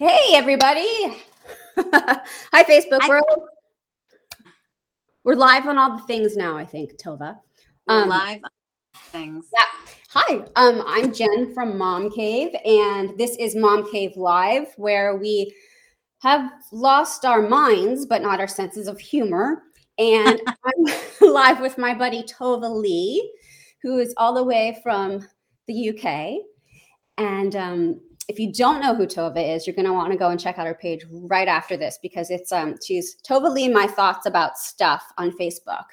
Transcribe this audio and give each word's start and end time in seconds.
Hey, 0.00 0.36
everybody. 0.36 0.86
Hi, 1.76 2.62
Facebook 2.62 3.00
Hi. 3.00 3.08
world. 3.08 3.48
We're 5.24 5.34
live 5.34 5.66
on 5.66 5.76
all 5.76 5.96
the 5.96 6.04
things 6.04 6.36
now, 6.36 6.56
I 6.56 6.64
think, 6.64 6.92
Tova. 7.02 7.36
We're 7.88 8.02
Um, 8.02 8.08
live 8.08 8.40
things. 9.10 9.46
Yeah. 9.52 9.90
Hi, 10.10 10.44
um, 10.54 10.84
I'm 10.86 11.12
Jen 11.12 11.52
from 11.52 11.76
Mom 11.76 12.12
Cave, 12.12 12.54
and 12.64 13.18
this 13.18 13.34
is 13.38 13.56
Mom 13.56 13.90
Cave 13.90 14.16
Live, 14.16 14.68
where 14.76 15.16
we 15.16 15.52
have 16.22 16.48
lost 16.70 17.24
our 17.24 17.42
minds, 17.42 18.06
but 18.06 18.22
not 18.22 18.38
our 18.38 18.46
senses 18.46 18.86
of 18.86 19.00
humor. 19.00 19.64
And 19.98 20.40
I'm 20.64 20.94
live 21.32 21.58
with 21.58 21.76
my 21.76 21.92
buddy 21.92 22.22
Tova 22.22 22.70
Leigh, 22.70 23.28
who 23.82 23.98
is 23.98 24.14
all 24.16 24.32
the 24.32 24.44
way 24.44 24.78
from 24.80 25.26
the 25.66 25.88
UK. 25.90 26.36
And 27.16 27.56
um, 27.56 28.00
if 28.28 28.38
you 28.38 28.52
don't 28.52 28.80
know 28.80 28.94
who 28.94 29.06
Tova 29.06 29.56
is, 29.56 29.66
you're 29.66 29.74
going 29.76 29.86
to 29.86 29.92
want 29.92 30.12
to 30.12 30.18
go 30.18 30.28
and 30.28 30.38
check 30.38 30.58
out 30.58 30.66
her 30.66 30.74
page 30.74 31.04
right 31.10 31.48
after 31.48 31.76
this 31.76 31.98
because 32.02 32.30
it's 32.30 32.52
um, 32.52 32.76
she's 32.84 33.16
Tova 33.28 33.52
Leigh, 33.52 33.68
my 33.68 33.86
thoughts 33.86 34.26
about 34.26 34.58
stuff 34.58 35.02
on 35.16 35.30
Facebook 35.32 35.84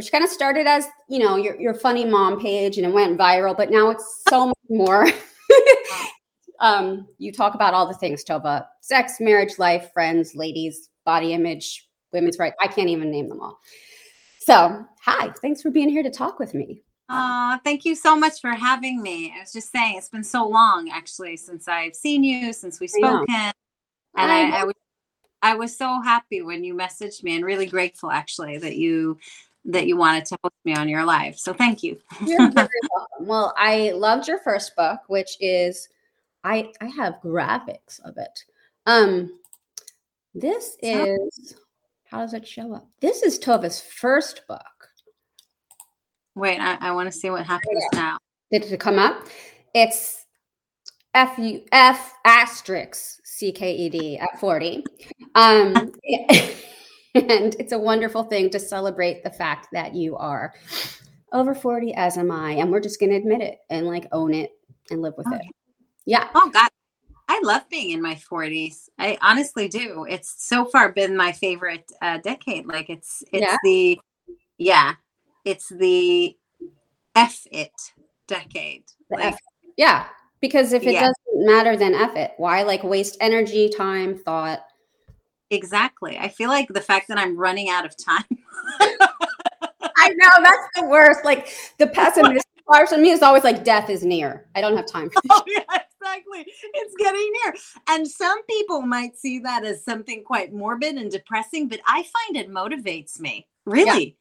which 0.00 0.12
kind 0.12 0.24
of 0.24 0.30
started 0.30 0.66
as 0.66 0.86
you 1.10 1.18
know 1.18 1.36
your, 1.36 1.60
your 1.60 1.74
funny 1.74 2.06
mom 2.06 2.40
page 2.40 2.78
and 2.78 2.86
it 2.86 2.92
went 2.92 3.18
viral 3.18 3.54
but 3.54 3.70
now 3.70 3.90
it's 3.90 4.22
so 4.28 4.46
much 4.48 4.56
more. 4.68 5.08
Um, 6.62 7.08
you 7.16 7.32
talk 7.32 7.54
about 7.54 7.72
all 7.72 7.88
the 7.88 7.94
things 7.94 8.22
tova 8.22 8.66
sex 8.82 9.14
marriage 9.18 9.58
life 9.58 9.90
friends 9.94 10.34
ladies 10.34 10.90
body 11.06 11.32
image 11.32 11.88
women's 12.12 12.38
rights 12.38 12.54
i 12.60 12.66
can't 12.66 12.90
even 12.90 13.10
name 13.10 13.30
them 13.30 13.40
all. 13.40 13.58
So 14.40 14.84
hi 15.02 15.32
thanks 15.40 15.62
for 15.62 15.70
being 15.70 15.88
here 15.88 16.02
to 16.02 16.10
talk 16.10 16.38
with 16.38 16.52
me 16.52 16.82
Uh, 17.10 17.58
thank 17.64 17.84
you 17.84 17.96
so 17.96 18.14
much 18.14 18.40
for 18.40 18.50
having 18.50 19.02
me. 19.02 19.34
I 19.36 19.40
was 19.40 19.52
just 19.52 19.72
saying, 19.72 19.96
it's 19.98 20.08
been 20.08 20.22
so 20.22 20.46
long 20.46 20.90
actually 20.90 21.36
since 21.36 21.66
I've 21.66 21.96
seen 21.96 22.22
you, 22.22 22.52
since 22.52 22.78
we've 22.78 22.90
spoken. 22.90 23.24
I 23.28 23.52
And 24.16 24.32
I. 24.32 24.60
I, 24.60 24.64
was, 24.64 24.74
I 25.42 25.54
was 25.54 25.76
so 25.76 26.00
happy 26.00 26.40
when 26.42 26.62
you 26.62 26.74
messaged 26.74 27.24
me 27.24 27.34
and 27.34 27.44
really 27.44 27.66
grateful 27.66 28.10
actually 28.10 28.58
that 28.58 28.76
you 28.76 29.18
that 29.66 29.86
you 29.86 29.96
wanted 29.96 30.24
to 30.24 30.38
host 30.42 30.54
me 30.64 30.74
on 30.74 30.88
your 30.88 31.04
live. 31.04 31.38
So 31.38 31.52
thank 31.52 31.82
you. 31.82 31.98
You're 32.24 32.50
very 32.50 32.68
welcome. 32.96 33.26
Well, 33.26 33.52
I 33.58 33.90
loved 33.90 34.26
your 34.26 34.38
first 34.38 34.74
book, 34.76 35.00
which 35.08 35.36
is 35.40 35.88
I 36.44 36.72
I 36.80 36.86
have 36.86 37.20
graphics 37.22 38.00
of 38.04 38.16
it. 38.16 38.44
Um 38.86 39.38
this 40.34 40.76
is 40.80 41.56
how 42.04 42.20
does 42.20 42.34
it 42.34 42.46
show 42.46 42.72
up? 42.74 42.88
This 43.00 43.22
is 43.22 43.38
Tova's 43.38 43.80
first 43.80 44.46
book. 44.46 44.89
Wait, 46.40 46.58
I, 46.58 46.78
I 46.80 46.92
want 46.92 47.06
to 47.12 47.12
see 47.12 47.28
what 47.28 47.44
happens 47.44 47.84
now. 47.92 48.16
Did 48.50 48.64
it 48.64 48.80
come 48.80 48.98
up? 48.98 49.26
It's 49.74 50.24
F 51.12 51.38
U 51.38 51.62
F 51.70 52.14
asterisk 52.24 53.20
C 53.24 53.52
K 53.52 53.74
E 53.74 53.88
D 53.90 54.18
at 54.18 54.40
40. 54.40 54.82
Um, 55.34 55.74
and 57.14 57.54
it's 57.58 57.72
a 57.72 57.78
wonderful 57.78 58.24
thing 58.24 58.48
to 58.50 58.58
celebrate 58.58 59.22
the 59.22 59.28
fact 59.30 59.68
that 59.72 59.94
you 59.94 60.16
are 60.16 60.54
over 61.32 61.54
40, 61.54 61.92
as 61.92 62.16
am 62.16 62.30
I. 62.30 62.52
And 62.52 62.70
we're 62.70 62.80
just 62.80 62.98
going 63.00 63.10
to 63.10 63.16
admit 63.16 63.42
it 63.42 63.58
and 63.68 63.86
like 63.86 64.08
own 64.10 64.32
it 64.32 64.52
and 64.90 65.02
live 65.02 65.14
with 65.18 65.26
Oh, 65.28 65.34
it. 65.34 65.42
Yeah. 66.06 66.26
Oh 66.34 66.48
God, 66.50 66.70
I 67.28 67.38
love 67.44 67.68
being 67.68 67.90
in 67.90 68.00
my 68.00 68.14
forties. 68.14 68.88
I 68.98 69.18
honestly 69.20 69.68
do. 69.68 70.06
It's 70.08 70.42
so 70.42 70.64
far 70.64 70.90
been 70.90 71.14
my 71.14 71.32
favorite 71.32 71.92
uh, 72.00 72.16
decade. 72.16 72.64
Like 72.64 72.88
it's 72.88 73.22
it's 73.30 73.42
Yeah? 73.42 73.56
the 73.62 74.00
yeah, 74.56 74.94
it's 75.44 75.68
the 75.68 76.36
F 77.14 77.46
it 77.50 77.72
decade. 78.28 78.84
Like, 79.10 79.24
F- 79.24 79.38
Yeah. 79.76 80.06
Because 80.40 80.72
if 80.72 80.84
it 80.84 80.92
Yeah. 80.92 81.00
doesn't 81.00 81.46
matter, 81.46 81.76
then 81.76 81.94
F 81.94 82.16
it. 82.16 82.32
Why 82.38 82.62
like 82.62 82.82
waste 82.82 83.16
energy, 83.20 83.68
time, 83.68 84.16
thought? 84.18 84.60
exactly. 85.52 86.16
I 86.16 86.28
feel 86.28 86.48
like 86.48 86.68
the 86.68 86.80
fact 86.80 87.08
that 87.08 87.18
I'm 87.18 87.36
running 87.36 87.68
out 87.68 87.84
of 87.84 87.96
time. 87.96 88.24
I 88.80 90.08
know 90.10 90.28
that's 90.42 90.68
the 90.76 90.84
worst. 90.84 91.24
Like 91.24 91.52
the 91.78 91.88
pessimist 91.88 92.46
part 92.68 92.92
of 92.92 93.00
me 93.00 93.10
is 93.10 93.20
always 93.22 93.42
like 93.44 93.64
death 93.64 93.90
is 93.90 94.04
near. 94.04 94.46
I 94.54 94.60
don't 94.60 94.76
have 94.76 94.86
time 94.86 95.10
for 95.10 95.20
oh 95.30 95.42
yeah, 95.48 95.60
exactly. 95.60 96.46
It's 96.74 96.94
getting 96.98 97.32
near. 97.44 97.54
And 97.88 98.06
some 98.06 98.42
people 98.46 98.80
might 98.82 99.16
see 99.18 99.40
that 99.40 99.64
as 99.64 99.84
something 99.84 100.22
quite 100.24 100.52
morbid 100.52 100.94
and 100.94 101.10
depressing, 101.10 101.68
but 101.68 101.80
I 101.86 102.04
find 102.04 102.36
it 102.36 102.48
motivates 102.48 103.18
me. 103.18 103.46
Really. 103.66 104.16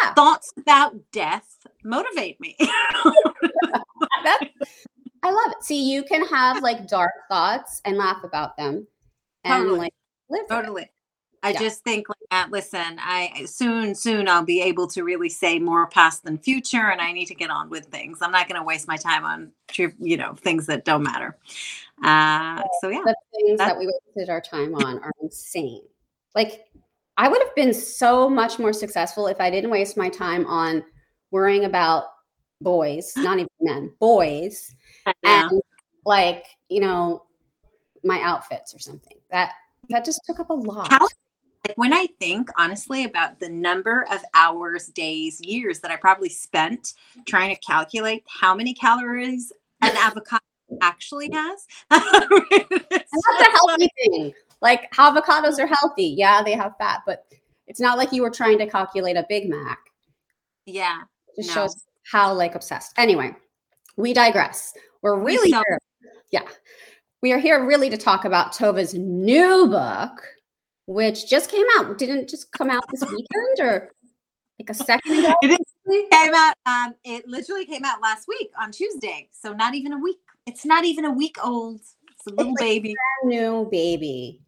Yeah. 0.00 0.14
Thoughts 0.14 0.52
about 0.58 0.94
death 1.12 1.66
motivate 1.84 2.40
me. 2.40 2.56
I 5.24 5.30
love 5.30 5.52
it. 5.52 5.62
See, 5.64 5.90
you 5.92 6.02
can 6.02 6.24
have 6.26 6.62
like 6.62 6.88
dark 6.88 7.12
thoughts 7.28 7.80
and 7.84 7.96
laugh 7.96 8.24
about 8.24 8.56
them 8.56 8.86
and 9.44 9.62
Totally. 9.62 9.78
like 9.78 9.94
live. 10.28 10.40
for 10.48 10.54
it. 10.54 10.62
totally 10.62 10.90
i 11.44 11.50
Yeah. 11.50 11.58
just 11.58 11.82
think 11.82 12.08
like 12.08 12.16
that 12.30 12.50
listen 12.52 12.96
i 13.00 13.44
soon 13.46 13.94
soon 13.96 14.28
i'll 14.28 14.44
be 14.44 14.60
able 14.62 14.86
to 14.86 15.02
really 15.02 15.28
say 15.28 15.58
more 15.58 15.88
past 15.88 16.22
than 16.24 16.38
future 16.38 16.90
and 16.90 17.00
i 17.00 17.10
need 17.10 17.26
to 17.26 17.34
get 17.34 17.50
on 17.50 17.68
with 17.68 17.86
things 17.86 18.18
i'm 18.22 18.30
not 18.30 18.48
going 18.48 18.60
to 18.60 18.64
waste 18.64 18.86
my 18.86 18.96
time 18.96 19.24
on 19.24 19.50
you 19.98 20.16
know 20.16 20.34
things 20.34 20.66
that 20.66 20.84
don't 20.84 21.02
matter 21.02 21.36
uh 22.04 22.62
so 22.80 22.88
yeah 22.88 23.02
The 23.04 23.16
things 23.34 23.58
that 23.58 23.76
we 23.76 23.86
wasted 23.88 24.30
our 24.30 24.40
time 24.40 24.74
on 24.76 25.00
are 25.00 25.12
insane. 25.20 25.82
Like 26.36 26.66
I 27.16 27.28
would 27.28 27.42
have 27.42 27.54
been 27.54 27.74
so 27.74 28.28
much 28.28 28.58
more 28.58 28.72
successful 28.72 29.26
if 29.26 29.40
I 29.40 29.50
didn't 29.50 29.70
waste 29.70 29.96
my 29.96 30.08
time 30.08 30.46
on 30.46 30.82
worrying 31.30 31.64
about 31.64 32.04
boys, 32.60 33.12
not 33.16 33.38
even 33.38 33.48
men, 33.60 33.92
boys, 34.00 34.74
and 35.24 35.60
like, 36.04 36.44
you 36.68 36.80
know, 36.80 37.24
my 38.02 38.20
outfits 38.22 38.74
or 38.74 38.78
something. 38.78 39.16
That 39.30 39.52
that 39.88 40.04
just 40.04 40.20
took 40.26 40.40
up 40.40 40.50
a 40.50 40.54
lot. 40.54 40.90
Like 41.66 41.76
when 41.76 41.92
i 41.92 42.06
think 42.18 42.48
honestly 42.58 43.04
about 43.04 43.38
the 43.38 43.48
number 43.48 44.04
of 44.10 44.20
hours 44.34 44.86
days 44.88 45.40
years 45.40 45.78
that 45.78 45.92
i 45.92 45.96
probably 45.96 46.28
spent 46.28 46.94
trying 47.24 47.54
to 47.54 47.60
calculate 47.60 48.24
how 48.28 48.52
many 48.52 48.74
calories 48.74 49.52
an 49.80 49.96
avocado 49.96 50.42
actually 50.80 51.30
has 51.32 51.66
And 51.90 52.02
that's 52.90 53.48
a 53.48 53.50
healthy 53.52 53.88
thing. 53.96 54.32
Like 54.62 54.90
avocados 54.92 55.58
are 55.58 55.66
healthy. 55.66 56.14
Yeah, 56.16 56.42
they 56.42 56.52
have 56.52 56.72
fat, 56.78 57.00
but 57.04 57.26
it's 57.66 57.80
not 57.80 57.98
like 57.98 58.12
you 58.12 58.22
were 58.22 58.30
trying 58.30 58.58
to 58.58 58.66
calculate 58.66 59.16
a 59.16 59.26
Big 59.28 59.48
Mac. 59.48 59.78
yeah 60.66 61.00
It 61.36 61.42
just 61.42 61.48
No. 61.56 61.62
shows 61.62 61.84
how 62.10 62.32
like 62.32 62.54
obsessed. 62.54 62.92
Anyway, 62.96 63.34
we 63.96 64.12
digress. 64.14 64.72
We're 65.02 65.18
really 65.18 65.50
so- 65.50 65.62
here. 65.66 65.78
Yeah. 66.30 66.48
We 67.22 67.32
are 67.32 67.38
here 67.38 67.64
really 67.64 67.90
to 67.90 67.96
talk 67.98 68.24
about 68.24 68.52
Tova's 68.52 68.94
new 68.94 69.66
book, 69.68 70.22
which 70.86 71.28
just 71.28 71.50
came 71.50 71.66
out. 71.76 71.98
Didn't 71.98 72.28
just 72.28 72.50
come 72.52 72.70
out 72.70 72.82
this 72.90 73.02
weekend 73.02 73.60
or 73.60 73.92
like 74.58 74.70
a 74.70 74.74
second 74.74 75.18
ago? 75.18 75.34
It 75.42 75.50
is- 75.52 75.58
came 76.12 76.32
out 76.34 76.54
um 76.64 76.94
it 77.04 77.26
literally 77.26 77.66
came 77.66 77.84
out 77.84 78.00
last 78.00 78.26
week 78.28 78.50
on 78.58 78.70
tuesday 78.70 79.28
so 79.32 79.52
not 79.52 79.74
even 79.74 79.92
a 79.92 79.98
week 79.98 80.16
it's 80.46 80.64
not 80.64 80.84
even 80.84 81.04
a 81.04 81.10
week 81.10 81.36
old 81.44 81.80
it's 81.80 82.26
a 82.28 82.30
little 82.30 82.52
like 82.52 82.60
baby 82.60 82.94
New 83.24 83.68
baby. 83.70 84.40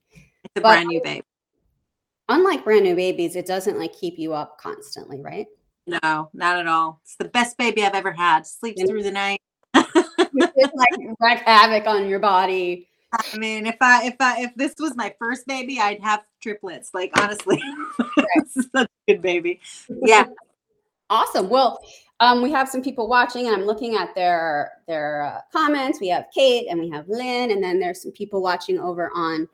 A 0.57 0.61
but- 0.61 0.73
brand 0.75 0.89
new 0.89 1.01
baby 1.03 1.23
Unlike 2.31 2.65
brand 2.65 2.85
new 2.85 2.97
babies, 2.97 3.37
it 3.37 3.45
doesn't 3.45 3.79
like 3.79 3.93
keep 3.93 4.19
you 4.19 4.33
up 4.33 4.59
constantly, 4.59 5.21
right? 5.21 5.47
no 5.87 6.31
not 6.33 6.59
at 6.59 6.67
all 6.67 6.99
it's 7.05 7.15
the 7.17 7.27
best 7.27 7.59
baby 7.59 7.85
i've 7.85 7.93
ever 7.95 8.11
had 8.11 8.47
sleeps 8.47 8.81
Yeah. 8.81 8.87
through 8.87 9.03
the 9.03 9.11
night 9.11 9.39
It's 9.75 10.75
like 10.75 10.89
wreak 11.21 11.41
havoc 11.41 11.87
on 11.87 12.09
your 12.09 12.21
body. 12.21 12.89
i 13.13 13.37
mean 13.37 13.67
if 13.67 13.77
i 13.83 14.07
if 14.07 14.15
i 14.19 14.41
if 14.45 14.55
this 14.55 14.75
was 14.81 14.97
my 14.97 15.15
first 15.19 15.47
baby 15.47 15.79
i'd 15.79 16.01
have 16.01 16.23
triplets 16.43 16.89
like 16.95 17.13
honestly 17.21 17.61
this 17.99 18.57
is 18.57 18.67
such 18.75 18.89
a 19.09 19.13
good 19.13 19.21
baby 19.21 19.61
yeah 20.05 20.25
Awesome. 21.11 21.51
Well, 21.51 21.79
um, 22.21 22.41
we 22.41 22.51
have 22.53 22.67
some 22.67 22.83
people 22.83 23.07
watching, 23.09 23.47
and 23.47 23.55
I'm 23.55 23.67
looking 23.67 23.95
at 23.95 24.15
their 24.15 24.73
their 24.89 25.23
uh, 25.23 25.41
comments. 25.53 26.01
We 26.01 26.09
have 26.09 26.25
Kate, 26.35 26.67
and 26.71 26.81
we 26.81 26.89
have 26.89 27.07
Lynn, 27.09 27.51
and 27.51 27.63
then 27.63 27.79
there's 27.79 28.01
some 28.03 28.11
people 28.13 28.41
watching 28.41 28.81
over 28.81 29.11
on 29.15 29.47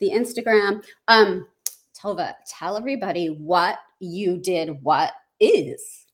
the 0.00 0.10
Instagram. 0.10 0.84
Um, 1.08 1.46
Tova, 1.98 2.34
tell 2.46 2.76
everybody 2.76 3.28
what 3.28 3.78
you 4.00 4.36
did. 4.36 4.82
What 4.82 5.12
is? 5.40 6.06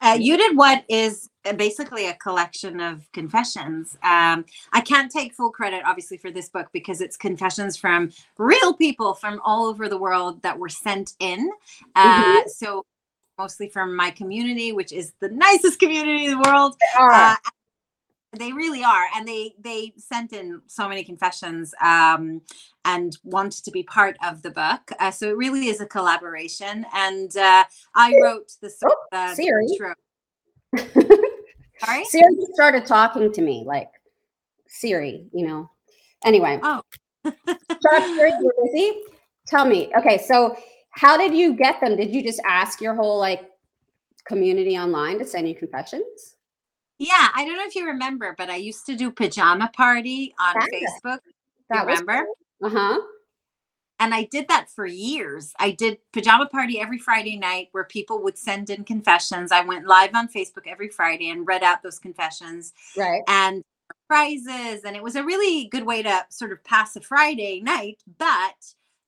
Uh, 0.00 0.16
you 0.18 0.36
did 0.36 0.56
what 0.56 0.84
is 0.88 1.30
uh, 1.44 1.52
basically 1.52 2.06
a 2.06 2.14
collection 2.14 2.80
of 2.80 3.10
confessions. 3.12 3.96
Um, 4.02 4.44
I 4.72 4.80
can't 4.80 5.10
take 5.10 5.32
full 5.32 5.50
credit, 5.50 5.82
obviously, 5.86 6.16
for 6.16 6.30
this 6.30 6.48
book 6.48 6.68
because 6.72 7.00
it's 7.00 7.16
confessions 7.16 7.76
from 7.76 8.10
real 8.36 8.74
people 8.74 9.14
from 9.14 9.40
all 9.44 9.66
over 9.66 9.88
the 9.88 9.98
world 9.98 10.42
that 10.42 10.58
were 10.58 10.68
sent 10.68 11.14
in. 11.20 11.50
Uh, 11.94 12.42
So, 12.48 12.84
mostly 13.38 13.68
from 13.68 13.94
my 13.96 14.10
community, 14.10 14.72
which 14.72 14.92
is 14.92 15.12
the 15.20 15.28
nicest 15.28 15.78
community 15.78 16.26
in 16.26 16.32
the 16.32 16.50
world. 16.50 16.76
Uh, 16.98 17.36
they 18.32 18.52
really 18.52 18.84
are, 18.84 19.06
and 19.16 19.26
they 19.26 19.54
they 19.58 19.92
sent 19.96 20.32
in 20.32 20.60
so 20.66 20.88
many 20.88 21.02
confessions 21.02 21.74
um, 21.82 22.40
and 22.84 23.16
wanted 23.24 23.64
to 23.64 23.70
be 23.70 23.82
part 23.82 24.16
of 24.24 24.42
the 24.42 24.50
book. 24.50 24.92
Uh, 25.00 25.10
so 25.10 25.28
it 25.28 25.36
really 25.36 25.66
is 25.66 25.80
a 25.80 25.86
collaboration, 25.86 26.86
and 26.94 27.36
uh, 27.36 27.64
I 27.94 28.16
wrote 28.22 28.52
the, 28.60 28.70
Oh, 28.84 28.96
uh, 29.12 29.34
the 29.34 29.68
intro. 29.70 29.94
Sorry. 31.84 32.04
Siri 32.08 32.36
started 32.54 32.86
talking 32.86 33.32
to 33.32 33.42
me 33.42 33.64
like 33.66 33.90
Siri, 34.68 35.26
you 35.32 35.46
know. 35.46 35.70
Anyway, 36.24 36.60
Oh. 36.62 36.82
busy. 37.24 39.02
Tell 39.46 39.64
me. 39.64 39.90
Okay, 39.98 40.18
so 40.18 40.56
how 40.90 41.16
did 41.16 41.34
you 41.34 41.54
get 41.54 41.80
them? 41.80 41.96
Did 41.96 42.14
you 42.14 42.22
just 42.22 42.40
ask 42.46 42.80
your 42.80 42.94
whole 42.94 43.18
like 43.18 43.48
community 44.24 44.78
online 44.78 45.18
to 45.18 45.24
send 45.24 45.48
you 45.48 45.54
confessions? 45.56 46.36
Yeah, 47.00 47.28
I 47.34 47.46
don't 47.46 47.56
know 47.56 47.64
if 47.64 47.74
you 47.74 47.86
remember, 47.86 48.34
but 48.36 48.50
I 48.50 48.56
used 48.56 48.84
to 48.84 48.94
do 48.94 49.10
pajama 49.10 49.70
party 49.74 50.34
on 50.38 50.54
that 50.54 50.68
Facebook. 50.70 51.20
That 51.70 51.86
remember? 51.86 52.26
Uh 52.62 52.68
huh. 52.68 53.00
And 53.98 54.14
I 54.14 54.24
did 54.24 54.48
that 54.48 54.68
for 54.68 54.84
years. 54.84 55.54
I 55.58 55.70
did 55.70 55.96
pajama 56.12 56.46
party 56.46 56.78
every 56.78 56.98
Friday 56.98 57.38
night 57.38 57.68
where 57.72 57.84
people 57.84 58.22
would 58.22 58.36
send 58.36 58.68
in 58.68 58.84
confessions. 58.84 59.50
I 59.50 59.64
went 59.64 59.86
live 59.86 60.14
on 60.14 60.28
Facebook 60.28 60.66
every 60.66 60.88
Friday 60.88 61.30
and 61.30 61.46
read 61.46 61.62
out 61.62 61.82
those 61.82 61.98
confessions. 61.98 62.74
Right. 62.94 63.22
And 63.26 63.64
prizes. 64.06 64.84
And 64.84 64.94
it 64.94 65.02
was 65.02 65.16
a 65.16 65.24
really 65.24 65.68
good 65.68 65.86
way 65.86 66.02
to 66.02 66.26
sort 66.28 66.52
of 66.52 66.62
pass 66.64 66.96
a 66.96 67.00
Friday 67.00 67.62
night. 67.62 67.98
But 68.18 68.56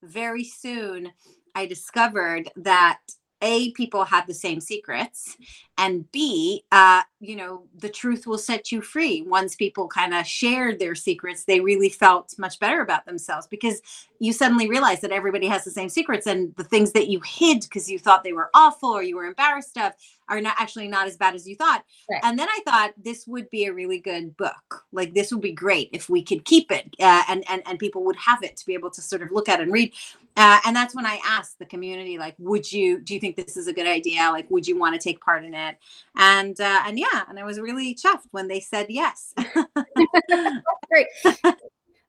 very 0.03 0.45
soon 0.45 1.13
I 1.55 1.67
discovered 1.67 2.49
that 2.57 3.01
a 3.43 3.73
people 3.73 4.05
have 4.05 4.27
the 4.27 4.35
same 4.35 4.61
secrets 4.61 5.37
and 5.79 6.11
b 6.13 6.65
uh, 6.73 7.03
you 7.21 7.37
know 7.37 7.65
the 7.79 7.89
truth 7.89 8.27
will 8.27 8.39
set 8.39 8.73
you 8.73 8.81
free 8.83 9.23
once 9.23 9.57
people 9.57 9.89
kind 9.89 10.15
of 10.15 10.27
shared 10.27 10.79
their 10.79 10.95
secrets. 10.95 11.45
They 11.45 11.61
really 11.61 11.89
felt 11.89 12.35
much 12.39 12.59
better 12.61 12.83
about 12.83 13.07
themselves 13.07 13.47
because 13.47 13.83
you 14.21 14.33
suddenly 14.33 14.69
realize 14.69 15.01
that 15.01 15.13
everybody 15.13 15.49
has 15.49 15.65
the 15.65 15.71
same 15.71 15.89
secrets 15.89 16.27
and 16.27 16.55
the 16.57 16.65
things 16.65 16.93
that 16.93 17.09
you 17.09 17.21
hid 17.25 17.63
because 17.63 17.91
you 17.91 17.99
thought 17.99 18.25
they 18.25 18.33
were 18.33 18.51
awful 18.55 18.91
or 18.91 19.03
you 19.03 19.17
were 19.17 19.27
embarrassed 19.27 19.79
of 19.79 19.93
are 20.33 20.41
not 20.41 20.55
actually 20.59 20.89
not 20.89 21.07
as 21.07 21.17
bad 21.17 21.35
as 21.35 21.47
you 21.47 21.55
thought 21.55 21.85
right. 22.11 22.21
and 22.25 22.39
then 22.39 22.49
i 22.49 22.61
thought 22.65 22.93
this 22.97 23.27
would 23.27 23.49
be 23.51 23.67
a 23.67 23.73
really 23.73 23.99
good 23.99 24.37
book 24.37 24.85
like 24.93 25.15
this 25.15 25.31
would 25.31 25.41
be 25.41 25.53
great 25.53 25.89
if 25.93 26.09
we 26.09 26.23
could 26.23 26.45
keep 26.45 26.71
it 26.71 26.95
uh, 27.01 27.23
and, 27.29 27.45
and 27.49 27.63
and 27.67 27.79
people 27.79 28.05
would 28.05 28.17
have 28.17 28.43
it 28.43 28.57
to 28.57 28.67
be 28.67 28.75
able 28.75 28.91
to 28.91 29.03
sort 29.03 29.23
of 29.23 29.31
look 29.31 29.49
at 29.49 29.61
and 29.61 29.73
read 29.73 29.93
uh, 30.37 30.61
and 30.65 30.75
that's 30.75 30.95
when 30.95 31.05
I 31.05 31.21
asked 31.25 31.59
the 31.59 31.67
community, 31.67 32.17
like, 32.17 32.35
would 32.39 32.71
you, 32.71 33.01
do 33.01 33.13
you 33.13 33.21
think 33.21 33.37
this 33.37 33.57
is 33.57 33.67
a 33.67 33.73
good 33.73 33.87
idea? 33.87 34.31
Like, 34.31 34.51
would 34.51 34.67
you 34.67 34.79
want 34.79 34.99
to 34.99 35.01
take 35.01 35.21
part 35.21 35.45
in 35.45 35.53
it? 35.53 35.77
And, 36.17 36.59
uh, 36.59 36.83
and 36.87 36.99
yeah, 36.99 37.25
and 37.29 37.39
I 37.39 37.45
was 37.45 37.61
really 37.61 37.95
chuffed 37.95 38.29
when 38.31 38.49
they 38.49 38.61
said 38.61 38.87
yes. 38.89 39.35
Great. 40.89 41.07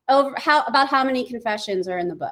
Over 0.10 0.34
how, 0.38 0.64
about 0.64 0.88
how 0.88 1.04
many 1.04 1.28
confessions 1.28 1.88
are 1.88 1.98
in 1.98 2.08
the 2.08 2.16
book? 2.16 2.32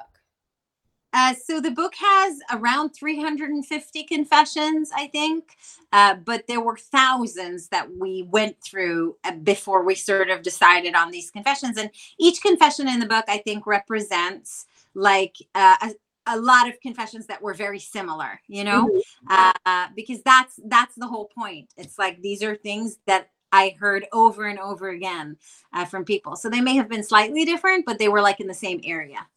Uh, 1.13 1.33
so 1.33 1.59
the 1.59 1.71
book 1.71 1.93
has 1.95 2.39
around 2.51 2.89
350 2.89 4.03
confessions, 4.03 4.91
I 4.95 5.07
think, 5.07 5.57
uh, 5.91 6.15
but 6.15 6.47
there 6.47 6.61
were 6.61 6.77
thousands 6.77 7.67
that 7.69 7.89
we 7.97 8.23
went 8.23 8.61
through 8.63 9.17
uh, 9.23 9.33
before 9.33 9.83
we 9.83 9.95
sort 9.95 10.29
of 10.29 10.41
decided 10.41 10.95
on 10.95 11.11
these 11.11 11.29
confessions. 11.29 11.77
And 11.77 11.89
each 12.17 12.41
confession 12.41 12.87
in 12.87 12.99
the 12.99 13.05
book, 13.05 13.25
I 13.27 13.39
think, 13.39 13.67
represents 13.67 14.67
like 14.93 15.35
uh, 15.53 15.75
a, 15.81 15.91
a 16.27 16.39
lot 16.39 16.69
of 16.69 16.79
confessions 16.81 17.27
that 17.27 17.41
were 17.41 17.53
very 17.53 17.79
similar 17.79 18.39
you 18.47 18.63
know? 18.63 18.87
Mm-hmm. 18.87 19.55
uh, 19.65 19.87
because 19.95 20.21
that's 20.23 20.59
that's 20.65 20.95
the 20.95 21.07
whole 21.07 21.29
point. 21.37 21.73
It's 21.77 21.99
like 21.99 22.21
these 22.21 22.43
are 22.43 22.55
things 22.55 22.97
that 23.07 23.29
i 23.53 23.75
heard 23.79 24.05
over 24.13 24.45
and 24.45 24.59
over 24.59 24.89
again 24.89 25.35
uh, 25.73 25.83
from 25.83 26.05
people. 26.05 26.37
So 26.37 26.49
they 26.49 26.61
may 26.61 26.75
have 26.75 26.87
been 26.87 27.03
slightly 27.03 27.43
different 27.43 27.85
but 27.85 27.99
they 27.99 28.07
were 28.07 28.21
like 28.21 28.39
in 28.39 28.47
the 28.47 28.53
same 28.53 28.79
area. 28.83 29.27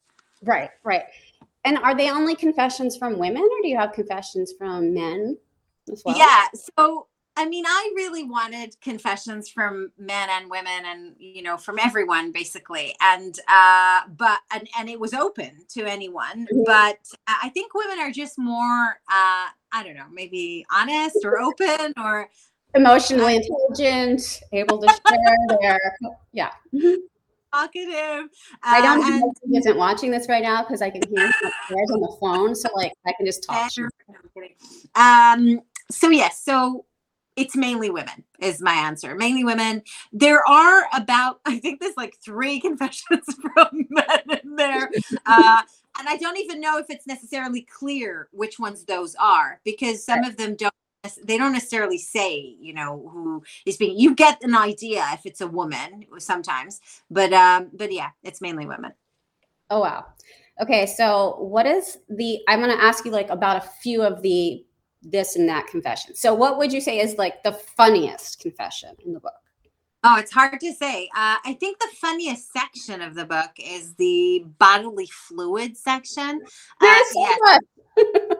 Right 0.42 0.70
right 0.84 1.04
and 1.64 1.78
are 1.78 1.94
they 1.94 2.10
only 2.10 2.34
confessions 2.34 2.96
from 2.96 3.18
women 3.18 3.42
or 3.42 3.62
do 3.62 3.68
you 3.68 3.76
have 3.76 3.92
confessions 3.92 4.52
from 4.58 4.92
men 4.94 5.36
as 5.90 6.02
well 6.04 6.16
yeah 6.16 6.46
so 6.54 7.06
I 7.36 7.46
mean, 7.46 7.64
I 7.66 7.92
really 7.96 8.22
wanted 8.22 8.76
confessions 8.80 9.48
from 9.48 9.90
men 9.98 10.28
and 10.30 10.48
women 10.48 10.84
and, 10.86 11.16
you 11.18 11.42
know, 11.42 11.56
from 11.56 11.78
everyone 11.80 12.30
basically. 12.30 12.94
And, 13.00 13.36
uh, 13.48 14.02
but, 14.16 14.38
and, 14.52 14.68
and 14.78 14.88
it 14.88 15.00
was 15.00 15.14
open 15.14 15.64
to 15.70 15.84
anyone. 15.84 16.46
Mm-hmm. 16.46 16.62
But 16.64 16.98
I 17.26 17.48
think 17.48 17.74
women 17.74 17.98
are 17.98 18.12
just 18.12 18.38
more, 18.38 19.00
uh, 19.10 19.48
I 19.72 19.82
don't 19.82 19.96
know, 19.96 20.06
maybe 20.12 20.64
honest 20.72 21.18
or 21.24 21.40
open 21.40 21.92
or 21.96 22.30
emotionally 22.74 23.36
intelligent, 23.36 24.40
able 24.52 24.78
to 24.80 24.88
share 24.88 25.58
their, 25.60 25.80
yeah. 26.32 26.50
Talkative. 27.54 28.30
I 28.62 28.80
don't 28.80 29.02
uh, 29.02 29.08
know 29.08 29.32
if 29.32 29.50
he 29.50 29.56
isn't 29.56 29.76
watching 29.76 30.10
this 30.10 30.28
right 30.28 30.42
now 30.42 30.62
because 30.62 30.82
I 30.82 30.90
can 30.90 31.02
hear 31.08 31.26
him 31.26 31.32
upstairs 31.44 31.90
on 31.92 32.00
the 32.00 32.16
phone. 32.20 32.54
So, 32.54 32.68
like, 32.74 32.92
I 33.06 33.12
can 33.12 33.26
just 33.26 33.44
talk. 33.44 33.70
Um, 34.94 35.60
so, 35.90 36.10
yes. 36.10 36.42
So, 36.42 36.84
it's 37.36 37.56
mainly 37.56 37.90
women 37.90 38.22
is 38.38 38.60
my 38.60 38.72
answer 38.72 39.14
mainly 39.16 39.42
women 39.44 39.82
there 40.12 40.46
are 40.48 40.86
about 40.94 41.40
i 41.44 41.58
think 41.58 41.80
there's 41.80 41.96
like 41.96 42.16
three 42.24 42.60
confessions 42.68 43.24
from 43.40 43.86
men 43.90 44.40
in 44.42 44.56
there 44.56 44.88
uh, 45.26 45.62
and 45.98 46.08
i 46.08 46.16
don't 46.16 46.38
even 46.38 46.60
know 46.60 46.78
if 46.78 46.86
it's 46.90 47.06
necessarily 47.06 47.62
clear 47.62 48.28
which 48.32 48.58
ones 48.58 48.84
those 48.84 49.14
are 49.16 49.60
because 49.64 50.04
some 50.04 50.22
of 50.22 50.36
them 50.36 50.54
don't 50.54 50.74
they 51.22 51.38
don't 51.38 51.52
necessarily 51.52 51.98
say 51.98 52.56
you 52.58 52.72
know 52.74 53.10
who 53.12 53.42
is 53.66 53.76
being 53.76 53.98
you 53.98 54.14
get 54.14 54.42
an 54.42 54.54
idea 54.54 55.04
if 55.12 55.24
it's 55.24 55.40
a 55.40 55.46
woman 55.46 56.04
sometimes 56.18 56.80
but 57.10 57.32
um 57.32 57.70
but 57.74 57.92
yeah 57.92 58.10
it's 58.22 58.40
mainly 58.40 58.66
women 58.66 58.92
oh 59.70 59.80
wow 59.80 60.04
okay 60.60 60.86
so 60.86 61.36
what 61.38 61.66
is 61.66 61.98
the 62.08 62.40
i'm 62.48 62.60
going 62.60 62.76
to 62.76 62.82
ask 62.82 63.04
you 63.04 63.10
like 63.10 63.30
about 63.30 63.56
a 63.56 63.68
few 63.82 64.02
of 64.02 64.22
the 64.22 64.64
this 65.04 65.36
and 65.36 65.48
that 65.48 65.66
confession. 65.66 66.14
So, 66.14 66.34
what 66.34 66.58
would 66.58 66.72
you 66.72 66.80
say 66.80 67.00
is 67.00 67.16
like 67.16 67.42
the 67.42 67.52
funniest 67.52 68.40
confession 68.40 68.96
in 69.04 69.12
the 69.12 69.20
book? 69.20 69.32
Oh, 70.02 70.18
it's 70.18 70.32
hard 70.32 70.60
to 70.60 70.72
say. 70.72 71.04
Uh, 71.16 71.36
I 71.44 71.56
think 71.58 71.78
the 71.78 71.88
funniest 71.96 72.52
section 72.52 73.00
of 73.00 73.14
the 73.14 73.24
book 73.24 73.52
is 73.58 73.94
the 73.94 74.44
bodily 74.58 75.06
fluid 75.06 75.76
section. 75.76 76.42
Uh, 76.80 77.00
yes. 77.14 77.60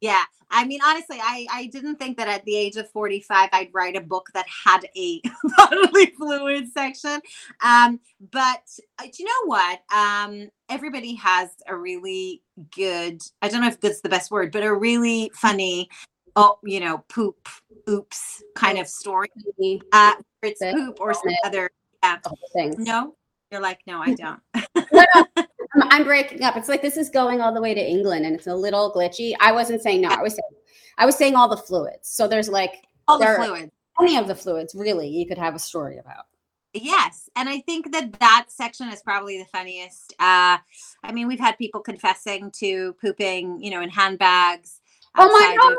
yeah, 0.00 0.22
I 0.50 0.64
mean, 0.64 0.80
honestly, 0.84 1.18
I, 1.22 1.46
I 1.52 1.66
didn't 1.66 1.96
think 1.96 2.16
that 2.16 2.28
at 2.28 2.44
the 2.44 2.56
age 2.56 2.76
of 2.76 2.90
45 2.90 3.48
I'd 3.52 3.68
write 3.72 3.96
a 3.96 4.00
book 4.00 4.28
that 4.34 4.46
had 4.64 4.80
a 4.96 5.20
bodily 5.56 6.06
fluid 6.16 6.72
section. 6.72 7.20
Um, 7.62 8.00
but 8.32 8.62
uh, 8.98 9.04
do 9.04 9.22
you 9.22 9.26
know 9.26 9.46
what? 9.46 9.80
Um, 9.94 10.50
everybody 10.68 11.14
has 11.14 11.50
a 11.66 11.76
really 11.76 12.42
good, 12.74 13.22
I 13.42 13.48
don't 13.48 13.60
know 13.60 13.68
if 13.68 13.80
good's 13.80 14.00
the 14.00 14.08
best 14.08 14.30
word, 14.30 14.50
but 14.50 14.64
a 14.64 14.74
really 14.74 15.30
funny, 15.34 15.88
oh, 16.34 16.58
you 16.64 16.80
know, 16.80 17.04
poop, 17.08 17.48
oops 17.88 18.42
kind 18.56 18.78
of 18.78 18.88
story. 18.88 19.28
Uh, 19.92 20.14
it's 20.42 20.60
poop 20.60 21.00
or 21.00 21.14
some 21.14 21.34
other 21.44 21.70
yeah. 22.02 22.18
things. 22.54 22.76
No, 22.78 23.14
you're 23.52 23.60
like, 23.60 23.80
no, 23.86 24.02
I 24.02 24.14
don't. 25.34 25.48
I'm 25.74 26.04
breaking 26.04 26.42
up. 26.42 26.56
It's 26.56 26.68
like 26.68 26.82
this 26.82 26.96
is 26.96 27.10
going 27.10 27.40
all 27.40 27.54
the 27.54 27.60
way 27.60 27.74
to 27.74 27.80
England 27.80 28.26
and 28.26 28.34
it's 28.34 28.46
a 28.46 28.54
little 28.54 28.92
glitchy. 28.92 29.34
I 29.40 29.52
wasn't 29.52 29.82
saying 29.82 30.00
no. 30.00 30.08
I 30.08 30.22
was 30.22 30.34
saying 30.34 30.60
I 30.98 31.06
was 31.06 31.16
saying 31.16 31.36
all 31.36 31.48
the 31.48 31.56
fluids. 31.56 32.08
So 32.08 32.28
there's 32.28 32.48
like 32.48 32.84
all 33.08 33.18
the 33.18 33.34
fluids. 33.36 33.72
Any 34.00 34.16
of 34.16 34.28
the 34.28 34.34
fluids, 34.34 34.74
really, 34.74 35.08
you 35.08 35.26
could 35.26 35.38
have 35.38 35.54
a 35.54 35.58
story 35.58 35.98
about. 35.98 36.24
Yes, 36.72 37.28
and 37.34 37.48
I 37.48 37.60
think 37.60 37.90
that 37.92 38.18
that 38.20 38.46
section 38.48 38.88
is 38.88 39.02
probably 39.02 39.38
the 39.38 39.44
funniest. 39.46 40.12
Uh, 40.20 40.58
I 41.02 41.12
mean, 41.12 41.26
we've 41.26 41.40
had 41.40 41.58
people 41.58 41.80
confessing 41.80 42.52
to 42.58 42.94
pooping, 43.00 43.60
you 43.60 43.70
know, 43.70 43.80
in 43.82 43.90
handbags. 43.90 44.80
Oh 45.16 45.26
my 45.28 45.56
god! 45.56 45.72
Of, 45.72 45.78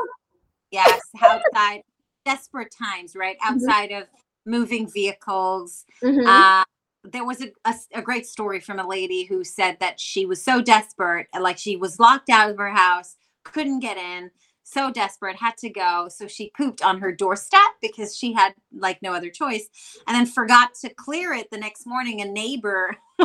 yes, 0.69 1.01
outside 1.23 1.83
desperate 2.25 2.75
times, 2.77 3.15
right? 3.15 3.37
Mm-hmm. 3.39 3.53
Outside 3.53 3.89
mm-hmm. 3.91 4.01
of 4.01 4.07
moving 4.45 4.91
vehicles. 4.91 5.85
Mm-hmm. 6.03 6.27
Uh, 6.27 6.65
there 7.03 7.25
was 7.25 7.41
a, 7.41 7.51
a, 7.65 7.73
a, 7.95 8.01
great 8.01 8.27
story 8.27 8.59
from 8.59 8.79
a 8.79 8.87
lady 8.87 9.23
who 9.23 9.43
said 9.43 9.77
that 9.79 9.99
she 9.99 10.25
was 10.25 10.43
so 10.43 10.61
desperate, 10.61 11.27
like 11.39 11.57
she 11.57 11.75
was 11.75 11.99
locked 11.99 12.29
out 12.29 12.49
of 12.49 12.57
her 12.57 12.69
house, 12.69 13.17
couldn't 13.43 13.79
get 13.79 13.97
in, 13.97 14.29
so 14.63 14.91
desperate, 14.91 15.35
had 15.35 15.57
to 15.57 15.69
go. 15.69 16.07
So 16.09 16.27
she 16.27 16.51
pooped 16.55 16.83
on 16.83 16.99
her 16.99 17.11
doorstep 17.11 17.59
because 17.81 18.15
she 18.15 18.33
had 18.33 18.53
like 18.71 19.01
no 19.01 19.13
other 19.13 19.29
choice, 19.29 19.69
and 20.07 20.15
then 20.15 20.25
forgot 20.25 20.75
to 20.81 20.89
clear 20.89 21.33
it 21.33 21.49
the 21.49 21.57
next 21.57 21.87
morning. 21.87 22.21
A 22.21 22.25
neighbor 22.25 22.95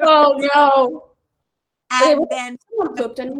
Oh 0.00 0.48
no. 0.54 1.04
And 1.90 2.26
then 2.30 2.58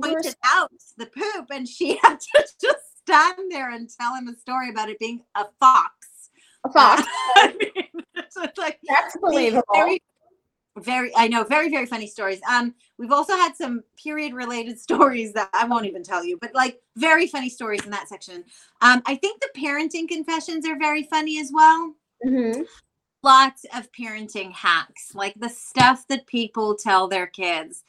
pointed 0.00 0.36
out 0.44 0.72
the 0.96 1.06
poop, 1.06 1.46
and 1.50 1.68
she 1.68 1.96
had 2.02 2.18
to 2.18 2.48
just 2.60 2.98
stand 2.98 3.50
there 3.50 3.70
and 3.70 3.88
tell 3.88 4.14
him 4.14 4.28
a 4.28 4.36
story 4.36 4.70
about 4.70 4.88
it 4.88 4.98
being 4.98 5.22
a 5.36 5.44
fox 5.60 6.08
a 6.64 6.72
fox. 6.72 7.02
I 8.36 8.40
mean, 8.40 8.48
so 8.48 8.50
it's 8.50 8.58
like 8.58 8.78
that's 8.86 9.16
believable. 9.16 9.62
Very, 9.72 10.02
very, 10.78 11.12
I 11.16 11.28
know, 11.28 11.44
very, 11.44 11.70
very 11.70 11.86
funny 11.86 12.06
stories. 12.06 12.40
Um, 12.48 12.74
we've 12.98 13.12
also 13.12 13.34
had 13.34 13.56
some 13.56 13.82
period 14.02 14.32
related 14.32 14.78
stories 14.88 15.32
that 15.34 15.50
I 15.52 15.64
won't 15.64 15.86
even 15.86 16.02
tell 16.02 16.24
you, 16.24 16.38
but 16.40 16.54
like 16.54 16.80
very 16.96 17.26
funny 17.26 17.48
stories 17.48 17.84
in 17.84 17.90
that 17.90 18.08
section. 18.08 18.44
Um, 18.80 19.02
I 19.06 19.16
think 19.16 19.40
the 19.40 19.60
parenting 19.60 20.08
confessions 20.08 20.66
are 20.66 20.78
very 20.78 21.02
funny 21.04 21.40
as 21.40 21.50
well. 21.52 21.94
Mm-hmm. 22.24 22.62
Lots 23.24 23.66
of 23.74 23.90
parenting 23.92 24.52
hacks, 24.52 25.14
like 25.14 25.34
the 25.38 25.48
stuff 25.48 26.06
that 26.08 26.26
people 26.26 26.76
tell 26.76 27.08
their 27.08 27.26
kids 27.26 27.82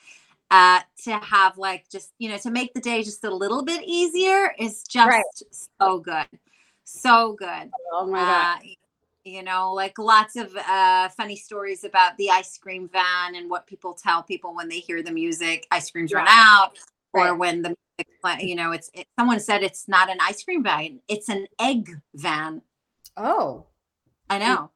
uh, 0.49 0.81
to 1.03 1.11
have 1.19 1.59
like 1.59 1.87
just 1.87 2.13
you 2.17 2.29
know 2.29 2.37
to 2.39 2.49
make 2.49 2.73
the 2.73 2.81
day 2.81 3.03
just 3.03 3.23
a 3.23 3.29
little 3.29 3.63
bit 3.63 3.83
easier 3.85 4.55
is 4.57 4.83
just 4.83 5.07
right. 5.07 5.23
so 5.79 5.99
good 5.99 6.25
so 6.89 7.33
good. 7.33 7.69
Oh 7.93 8.07
my 8.07 8.19
god. 8.19 8.59
Uh, 8.63 8.67
you 9.23 9.43
know 9.43 9.73
like 9.73 9.97
lots 9.97 10.35
of 10.35 10.55
uh, 10.55 11.09
funny 11.09 11.35
stories 11.35 11.83
about 11.83 12.17
the 12.17 12.29
ice 12.29 12.57
cream 12.57 12.89
van 12.91 13.35
and 13.35 13.49
what 13.49 13.67
people 13.67 13.93
tell 13.93 14.23
people 14.23 14.55
when 14.55 14.69
they 14.69 14.79
hear 14.79 15.03
the 15.03 15.11
music 15.11 15.67
ice 15.71 15.91
creams 15.91 16.13
run 16.13 16.27
out 16.27 16.71
or 17.13 17.35
when 17.35 17.61
the 17.61 17.75
you 18.39 18.55
know 18.55 18.71
it's 18.71 18.89
it, 18.93 19.05
someone 19.17 19.39
said 19.39 19.61
it's 19.61 19.87
not 19.87 20.09
an 20.09 20.17
ice 20.21 20.43
cream 20.43 20.63
van 20.63 20.99
it's 21.07 21.29
an 21.29 21.47
egg 21.59 21.89
van 22.15 22.61
Oh, 23.17 23.65
i 24.29 24.37
know 24.37 24.71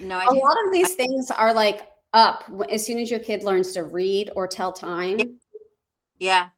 no 0.00 0.18
a 0.18 0.34
lot 0.34 0.56
of 0.66 0.72
these 0.72 0.94
things 0.94 1.30
are 1.30 1.54
like 1.54 1.88
up 2.14 2.44
as 2.70 2.86
soon 2.86 2.98
as 2.98 3.10
your 3.10 3.20
kid 3.20 3.42
learns 3.42 3.72
to 3.72 3.82
read 3.82 4.30
or 4.34 4.46
tell 4.46 4.72
time. 4.72 5.38
Yeah. 6.18 6.48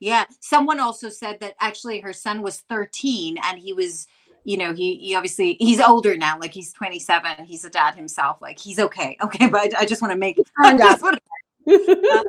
Yeah. 0.00 0.24
Someone 0.40 0.80
also 0.80 1.08
said 1.08 1.40
that 1.40 1.54
actually 1.60 2.00
her 2.00 2.12
son 2.12 2.42
was 2.42 2.60
13 2.68 3.38
and 3.42 3.58
he 3.58 3.72
was, 3.72 4.06
you 4.44 4.56
know, 4.58 4.74
he, 4.74 4.96
he 4.96 5.14
obviously 5.14 5.56
he's 5.58 5.80
older 5.80 6.16
now, 6.16 6.38
like 6.38 6.52
he's 6.52 6.72
27. 6.72 7.44
He's 7.46 7.64
a 7.64 7.70
dad 7.70 7.94
himself. 7.94 8.40
Like 8.40 8.58
he's 8.58 8.78
okay. 8.78 9.16
Okay. 9.24 9.48
But 9.48 9.74
I, 9.74 9.80
I 9.80 9.86
just 9.86 10.02
want 10.02 10.12
to 10.12 10.18
make 10.18 10.38
I 10.58 10.76
just 10.76 11.02
wanna- 11.02 11.18
uh, 11.68 12.22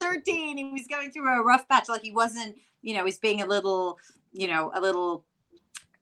13, 0.00 0.56
he 0.56 0.64
was 0.72 0.86
going 0.88 1.10
through 1.10 1.28
a 1.28 1.42
rough 1.42 1.68
patch. 1.68 1.88
Like 1.88 2.02
he 2.02 2.12
wasn't, 2.12 2.56
you 2.82 2.94
know, 2.94 3.04
he's 3.04 3.18
being 3.18 3.42
a 3.42 3.46
little, 3.46 3.98
you 4.32 4.48
know, 4.48 4.70
a 4.74 4.80
little 4.80 5.24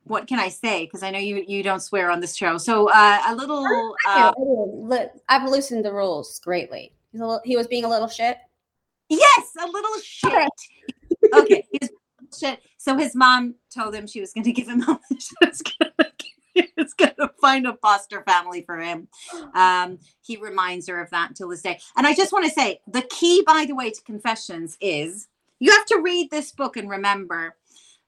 what 0.04 0.26
can 0.26 0.38
I 0.40 0.48
say? 0.48 0.84
Because 0.84 1.02
I 1.02 1.10
know 1.10 1.18
you 1.18 1.44
you 1.46 1.62
don't 1.62 1.80
swear 1.80 2.10
on 2.10 2.20
this 2.20 2.36
show. 2.36 2.58
So 2.58 2.88
uh, 2.90 3.18
a 3.28 3.34
little 3.34 3.94
Uh, 4.06 4.32
I've 5.28 5.48
loosened 5.48 5.84
the 5.84 5.92
rules 5.92 6.40
greatly. 6.40 6.92
He's 7.12 7.20
a 7.20 7.24
little, 7.24 7.40
he 7.44 7.56
was 7.56 7.66
being 7.66 7.84
a 7.84 7.88
little 7.88 8.08
shit. 8.08 8.38
Yes, 9.08 9.52
a 9.62 9.66
little 9.66 9.98
shit. 10.02 10.48
okay, 11.34 11.64
he's 11.72 11.90
shit. 12.38 12.60
So 12.78 12.96
his 12.96 13.14
mom 13.14 13.56
told 13.74 13.94
him 13.94 14.06
she 14.06 14.20
was 14.20 14.32
going 14.32 14.44
to 14.44 14.52
give 14.52 14.68
him. 14.68 14.82
she 15.20 15.34
was 16.76 16.94
going 16.94 17.14
to 17.18 17.30
find 17.40 17.66
a 17.66 17.74
foster 17.76 18.22
family 18.22 18.62
for 18.62 18.78
him. 18.78 19.08
Um, 19.54 19.98
he 20.22 20.36
reminds 20.36 20.88
her 20.88 21.00
of 21.00 21.10
that 21.10 21.34
till 21.36 21.48
this 21.48 21.62
day. 21.62 21.80
And 21.96 22.06
I 22.06 22.14
just 22.14 22.32
want 22.32 22.44
to 22.46 22.50
say 22.50 22.80
the 22.86 23.02
key, 23.02 23.42
by 23.46 23.64
the 23.66 23.74
way, 23.74 23.90
to 23.90 24.02
confessions 24.02 24.76
is 24.80 25.28
you 25.60 25.70
have 25.72 25.86
to 25.86 26.00
read 26.02 26.30
this 26.30 26.52
book 26.52 26.76
and 26.76 26.90
remember 26.90 27.56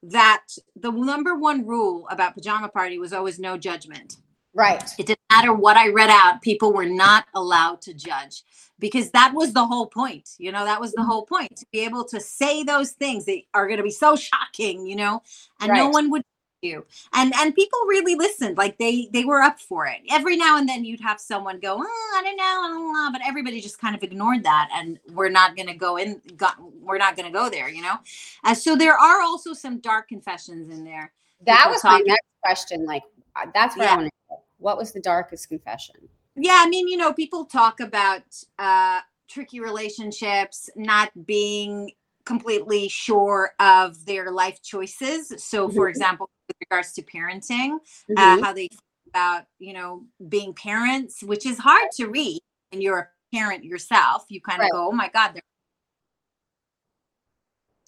that 0.03 0.45
the 0.77 0.91
number 0.93 1.35
one 1.35 1.67
rule 1.67 2.07
about 2.11 2.35
pajama 2.35 2.69
party 2.69 2.99
was 2.99 3.13
always 3.13 3.39
no 3.39 3.57
judgment 3.57 4.17
Right. 4.55 4.83
it 4.99 5.07
matter 5.35 5.53
what 5.53 5.77
I 5.77 5.89
read 5.89 6.11
out, 6.11 6.43
people 6.43 6.73
were 6.73 6.87
not 6.87 7.27
allowed 7.35 7.81
to 7.83 7.95
judge 7.95 8.43
because 8.79 9.11
that 9.11 9.33
was 9.35 9.53
the 9.53 9.65
whole 9.65 9.87
point. 9.87 10.31
You 10.39 10.53
know, 10.53 10.65
that 10.65 10.81
was 10.81 10.93
the 10.93 11.03
whole 11.03 11.25
point 11.25 11.57
to 11.57 11.67
be 11.73 11.81
able 11.81 12.05
to 12.07 12.21
say 12.21 12.63
those 12.63 12.93
things 12.93 13.25
that 13.27 13.41
are 13.53 13.67
going 13.67 13.79
to 13.79 13.83
be 13.85 13.91
so 13.91 14.17
shocking, 14.29 14.87
you 14.87 14.97
know, 14.97 15.23
and 15.61 15.73
no 15.73 15.89
one 15.89 16.11
would 16.11 16.23
you. 16.63 16.85
And 17.13 17.33
and 17.39 17.55
people 17.55 17.79
really 17.87 18.15
listened, 18.15 18.57
like 18.57 18.79
they 18.79 19.09
they 19.13 19.25
were 19.25 19.43
up 19.43 19.61
for 19.61 19.87
it. 19.87 20.01
Every 20.11 20.37
now 20.37 20.57
and 20.59 20.69
then 20.69 20.85
you'd 20.85 21.01
have 21.01 21.21
someone 21.21 21.61
go, 21.61 21.77
oh, 21.79 22.19
I 22.19 22.23
don't 22.25 22.37
know, 22.37 22.43
I 22.43 22.69
don't 22.69 22.93
know, 22.93 23.09
but 23.13 23.21
everybody 23.27 23.61
just 23.61 23.79
kind 23.79 23.95
of 23.95 24.03
ignored 24.03 24.45
that, 24.45 24.71
and 24.75 24.99
we're 25.13 25.29
not 25.29 25.57
going 25.57 25.69
to 25.69 25.75
go 25.75 25.97
in. 25.97 26.21
Got, 26.37 26.57
we're 26.81 26.99
not 26.99 27.17
going 27.17 27.31
to 27.31 27.33
go 27.33 27.51
there, 27.51 27.69
you 27.69 27.83
know. 27.83 27.97
Uh, 28.45 28.55
so 28.55 28.75
there 28.75 28.97
are 28.97 29.21
also 29.21 29.53
some 29.53 29.79
dark 29.79 30.09
confessions 30.09 30.71
in 30.71 30.85
there. 30.85 31.13
That 31.47 31.69
was 31.69 31.85
my 31.85 32.01
next 32.07 32.27
question. 32.43 32.87
Like, 32.87 33.03
uh, 33.37 33.47
that's 33.53 33.77
what 33.77 33.85
Yeah. 33.85 33.93
I 33.93 33.97
want 33.97 34.07
to. 34.07 34.15
What 34.59 34.77
was 34.79 34.93
the 34.93 35.01
darkest 35.01 35.49
confession? 35.49 35.97
yeah 36.37 36.63
i 36.65 36.69
mean 36.69 36.89
you 36.89 36.97
know 36.97 37.13
people 37.13 37.45
talk 37.45 37.79
about 37.79 38.23
uh 38.59 38.99
tricky 39.29 39.61
relationships 39.61 40.69
not 40.75 41.11
being 41.25 41.93
completely 42.25 42.89
sure 42.89 43.53
of 43.61 44.05
their 44.05 44.33
life 44.33 44.61
choices 44.61 45.33
so 45.39 45.69
for 45.69 45.87
Mhm. 45.87 45.91
example 45.91 46.29
with 46.49 46.57
regards 46.69 46.93
to 46.93 47.03
parenting 47.03 47.79
Mhm. 48.11 48.17
uh, 48.19 48.43
how 48.43 48.53
they 48.53 48.69
about 49.09 49.45
you 49.61 49.73
know 49.73 50.05
being 50.29 50.53
parents 50.55 51.23
which 51.23 51.47
is 51.47 51.57
hard 51.59 51.89
to 51.93 52.07
read 52.09 52.41
and 52.73 52.83
you're 52.83 52.99
a 52.99 53.09
parent 53.33 53.63
yourself 53.65 54.25
you 54.29 54.41
kind 54.41 54.59
of 54.59 54.63
Right. 54.65 54.73
go 54.73 54.89
oh 54.89 54.93
my 54.93 55.09
god 55.09 55.35
they're 55.35 55.43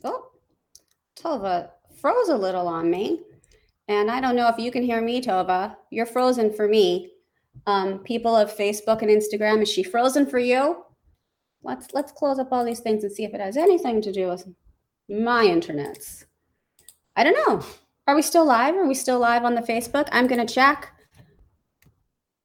Oh, 0.04 0.30
Tova 1.16 1.70
froze 2.00 2.28
a 2.28 2.37
little 2.37 2.68
on 2.68 2.90
me. 2.90 3.23
And 3.88 4.11
I 4.11 4.21
don't 4.21 4.37
know 4.37 4.49
if 4.49 4.59
you 4.59 4.71
can 4.71 4.83
hear 4.83 5.00
me, 5.00 5.21
Tova. 5.21 5.76
You're 5.90 6.07
frozen 6.07 6.52
for 6.52 6.66
me. 6.66 7.12
Um, 7.66 8.00
people 8.00 8.35
of 8.35 8.55
Facebook 8.55 9.02
and 9.02 9.11
Instagram, 9.11 9.62
is 9.62 9.71
she 9.71 9.83
frozen 9.83 10.26
for 10.26 10.38
you? 10.38 10.85
Let's 11.62 11.88
let's 11.95 12.12
close 12.12 12.38
up 12.38 12.52
all 12.52 12.64
these 12.64 12.81
things 12.81 13.02
and 13.02 13.12
see 13.12 13.25
if 13.25 13.35
it 13.35 13.40
has 13.40 13.57
anything 13.57 14.00
to 14.02 14.12
do 14.12 14.28
with 14.28 14.47
my 15.09 15.45
internets. 15.45 16.25
I 17.16 17.25
don't 17.25 17.49
know. 17.49 17.64
Are 18.07 18.14
we 18.14 18.23
still 18.23 18.45
live? 18.45 18.75
Are 18.75 18.87
we 18.87 18.95
still 18.95 19.19
live 19.19 19.45
on 19.45 19.55
the 19.55 19.62
Facebook? 19.62 20.09
I'm 20.12 20.26
gonna 20.26 20.47
check 20.47 20.93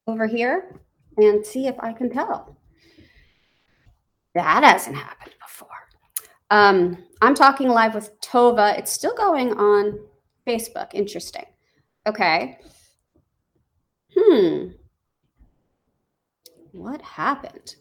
over 0.06 0.26
here 0.26 0.80
and 1.16 1.44
see 1.44 1.66
if 1.66 1.78
I 1.78 1.92
can 1.92 2.10
tell. 2.10 2.56
That 4.34 4.64
hasn't 4.64 4.96
happened 4.96 5.34
before. 5.40 5.68
Um, 6.50 6.98
I'm 7.20 7.34
talking 7.34 7.68
live 7.68 7.94
with 7.94 8.18
Tova. 8.20 8.76
It's 8.78 8.90
still 8.90 9.14
going 9.14 9.52
on 9.52 10.00
Facebook. 10.46 10.94
Interesting. 10.94 11.46
Okay. 12.06 12.58
Hmm. 14.16 14.68
What 16.72 17.02
happened? 17.02 17.76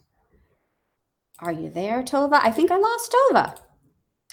Are 1.39 1.51
you 1.51 1.69
there, 1.69 2.03
Tova? 2.03 2.39
I 2.41 2.51
think 2.51 2.71
I 2.71 2.77
lost 2.77 3.15
Tova. 3.31 3.57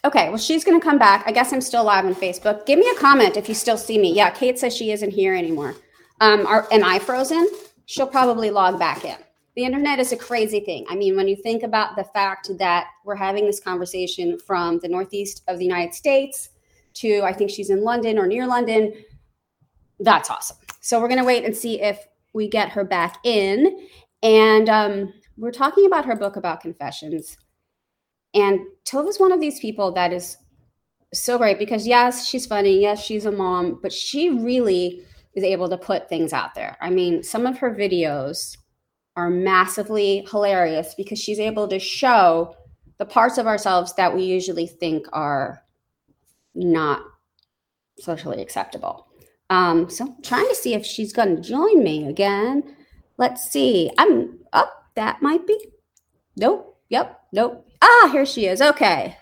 Okay, 0.05 0.29
well, 0.29 0.39
she's 0.39 0.65
going 0.65 0.79
to 0.79 0.85
come 0.85 0.99
back. 0.99 1.25
I 1.27 1.33
guess 1.33 1.53
I'm 1.53 1.61
still 1.61 1.85
live 1.85 2.05
on 2.05 2.15
Facebook. 2.15 2.67
Give 2.67 2.79
me 2.79 2.89
a 2.95 2.99
comment 3.01 3.37
if 3.37 3.49
you 3.49 3.55
still 3.55 3.79
see 3.79 3.99
me. 3.99 4.15
Yeah, 4.15 4.31
Kate 4.31 4.59
says 4.59 4.77
she 4.77 4.93
isn't 4.93 5.11
here 5.11 5.35
anymore. 5.35 5.75
Um, 6.21 6.47
are, 6.47 6.69
am 6.71 6.85
I 6.85 6.99
frozen? 6.99 7.49
She'll 7.87 8.07
probably 8.07 8.51
log 8.51 8.79
back 8.79 9.05
in. 9.05 9.17
The 9.57 9.65
internet 9.65 9.99
is 9.99 10.13
a 10.13 10.17
crazy 10.17 10.61
thing. 10.61 10.87
I 10.89 10.95
mean, 10.95 11.17
when 11.17 11.27
you 11.27 11.35
think 11.35 11.65
about 11.65 11.97
the 11.97 12.05
fact 12.05 12.51
that 12.59 12.89
we're 13.05 13.17
having 13.17 13.45
this 13.45 13.59
conversation 13.59 14.39
from 14.39 14.79
the 14.81 14.89
northeast 14.89 15.43
of 15.49 15.59
the 15.59 15.65
United 15.65 15.95
States 15.95 16.51
to, 17.01 17.23
I 17.23 17.33
think 17.33 17.51
she's 17.51 17.71
in 17.71 17.83
London 17.83 18.19
or 18.19 18.27
near 18.27 18.47
London, 18.47 18.93
that's 20.01 20.31
awesome. 20.31 20.57
So 20.81 21.01
we're 21.01 21.09
going 21.09 21.21
to 21.21 21.27
wait 21.27 21.45
and 21.45 21.57
see 21.57 21.81
if 21.81 22.07
we 22.33 22.49
get 22.49 22.71
her 22.71 22.85
back 22.85 23.17
in. 23.25 23.87
And 24.23 24.69
um, 24.69 25.13
we're 25.37 25.53
talking 25.53 25.87
about 25.87 26.05
her 26.05 26.17
book 26.17 26.37
about 26.37 26.61
confessions. 26.61 27.37
And 28.35 28.61
Tova's 28.85 29.19
one 29.19 29.33
of 29.33 29.41
these 29.41 29.61
people 29.61 29.93
that 29.93 30.13
is 30.13 30.37
so 31.15 31.39
great 31.39 31.59
because, 31.59 31.87
yes, 31.87 32.29
she's 32.29 32.47
funny. 32.47 32.81
Yes, 32.81 33.03
she's 33.03 33.27
a 33.27 33.33
mom, 33.33 33.79
but 33.83 33.93
she 33.93 34.31
really 34.31 35.03
is 35.35 35.45
able 35.45 35.69
to 35.69 35.79
put 35.79 36.09
things 36.09 36.33
out 36.33 36.55
there. 36.55 36.77
I 36.81 36.91
mean, 36.91 37.23
some 37.23 37.47
of 37.47 37.59
her 37.59 37.75
videos 37.75 38.57
are 39.17 39.31
massively 39.31 40.27
hilarious 40.31 40.95
because 40.97 41.19
she's 41.19 41.41
able 41.41 41.67
to 41.69 41.79
show 41.79 42.55
the 42.99 43.07
parts 43.07 43.39
of 43.39 43.47
ourselves 43.47 43.95
that 43.95 44.15
we 44.15 44.25
usually 44.25 44.67
think 44.67 45.07
are 45.13 45.63
not 46.59 47.03
socially 47.99 48.43
acceptable. 48.43 49.07
Um, 49.51 49.89
so 49.89 50.05
I'm 50.07 50.23
trying 50.23 50.49
to 50.49 50.55
see 50.55 50.75
if 50.75 50.85
she's 50.85 51.13
going 51.13 51.37
to 51.37 51.43
join 51.43 51.83
me 51.83 52.07
again. 52.07 52.77
Let's 53.17 53.51
see. 53.51 53.91
I'm 53.99 54.39
up. 54.53 54.73
that 54.95 55.23
might 55.23 55.47
be. 55.47 55.59
Nope. 56.37 56.77
Yep. 56.91 57.21
Nope. 57.33 57.67
Ah, 57.81 58.09
here 58.13 58.27
she 58.27 58.47
is. 58.47 58.61
Okay. 58.61 59.17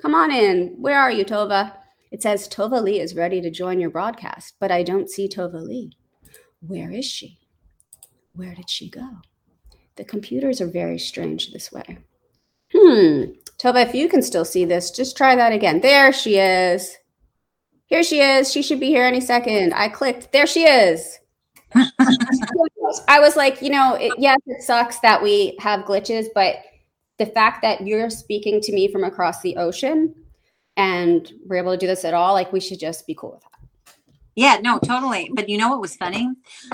Come 0.00 0.14
on 0.14 0.30
in. 0.30 0.74
Where 0.78 0.98
are 0.98 1.10
you, 1.10 1.24
Tova? 1.24 1.72
It 2.10 2.22
says 2.22 2.48
Tova 2.48 2.82
Leigh 2.82 3.00
is 3.00 3.14
ready 3.16 3.40
to 3.40 3.50
join 3.50 3.80
your 3.80 3.90
broadcast, 3.90 4.54
but 4.60 4.70
I 4.70 4.82
don't 4.82 5.08
see 5.08 5.28
Tova 5.28 5.60
Leigh. 5.60 5.92
Where 6.60 6.90
is 6.90 7.06
she? 7.06 7.38
Where 8.34 8.54
did 8.54 8.68
she 8.68 8.88
go? 8.90 9.08
The 9.96 10.04
computers 10.04 10.60
are 10.60 10.66
very 10.66 10.98
strange 10.98 11.52
this 11.52 11.72
way. 11.72 11.98
Hmm. 12.74 13.24
Tova, 13.58 13.86
if 13.86 13.94
you 13.94 14.08
can 14.08 14.22
still 14.22 14.44
see 14.44 14.64
this, 14.64 14.90
just 14.90 15.16
try 15.16 15.36
that 15.36 15.52
again. 15.52 15.80
There 15.80 16.12
she 16.12 16.38
is. 16.38 16.96
Here 17.86 18.02
she 18.02 18.20
is. 18.20 18.50
She 18.50 18.62
should 18.62 18.80
be 18.80 18.88
here 18.88 19.04
any 19.04 19.20
second. 19.20 19.74
I 19.74 19.88
clicked. 19.88 20.32
There 20.32 20.46
she 20.46 20.64
is. 20.64 21.18
I 23.08 23.20
was 23.20 23.36
like, 23.36 23.62
you 23.62 23.70
know, 23.70 23.94
it, 23.94 24.12
yes, 24.18 24.38
it 24.46 24.62
sucks 24.62 24.98
that 25.00 25.22
we 25.22 25.56
have 25.60 25.84
glitches, 25.84 26.26
but 26.34 26.56
the 27.18 27.26
fact 27.26 27.62
that 27.62 27.86
you're 27.86 28.10
speaking 28.10 28.60
to 28.62 28.72
me 28.72 28.90
from 28.90 29.04
across 29.04 29.42
the 29.42 29.56
ocean 29.56 30.14
and 30.76 31.30
we're 31.46 31.56
able 31.56 31.72
to 31.72 31.78
do 31.78 31.86
this 31.86 32.04
at 32.04 32.14
all, 32.14 32.32
like 32.32 32.52
we 32.52 32.60
should 32.60 32.80
just 32.80 33.06
be 33.06 33.14
cool 33.14 33.32
with 33.32 33.42
that. 33.42 33.51
Yeah, 34.34 34.58
no, 34.62 34.78
totally. 34.78 35.30
But 35.34 35.48
you 35.48 35.58
know 35.58 35.68
what 35.68 35.80
was 35.80 35.94
funny? 35.96 36.28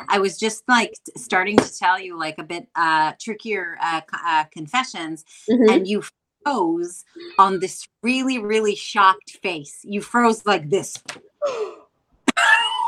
I 0.09 0.19
was 0.19 0.39
just 0.39 0.63
like 0.69 0.95
starting 1.17 1.57
to 1.57 1.79
tell 1.79 1.99
you 1.99 2.17
like 2.19 2.39
a 2.39 2.45
bit 2.45 2.69
uh 2.77 3.13
trickier 3.21 3.77
uh, 3.83 4.01
uh 4.27 4.45
confessions 4.53 5.25
Mhm. 5.51 5.71
and 5.75 5.89
you 5.89 6.03
froze 6.45 7.05
on 7.39 7.59
this 7.59 7.87
really 8.03 8.39
really 8.39 8.75
shocked 8.77 9.39
face. 9.43 9.81
You 9.83 10.01
froze 10.01 10.47
like 10.47 10.71
this. 10.71 11.03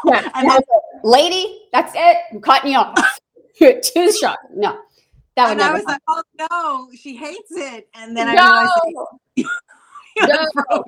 Yeah, 0.06 0.30
And 0.34 0.48
that's 0.48 0.66
lady, 1.02 1.62
that's 1.72 1.92
it. 1.96 2.16
I'm 2.32 2.40
cutting 2.40 2.72
you 2.72 2.78
off. 2.78 3.18
You're 3.60 3.80
too 3.80 4.12
shocked. 4.12 4.46
No, 4.54 4.78
that 5.36 5.48
would 5.48 5.52
And 5.52 5.62
I 5.62 5.72
was 5.74 5.84
like, 5.84 6.00
"Oh 6.08 6.22
no, 6.38 6.88
she 6.96 7.16
hates 7.16 7.50
it." 7.50 7.88
And 7.94 8.16
then 8.16 8.28
I 8.28 8.34
no, 8.34 8.44
realized 8.44 9.50
that 10.16 10.54
no. 10.70 10.84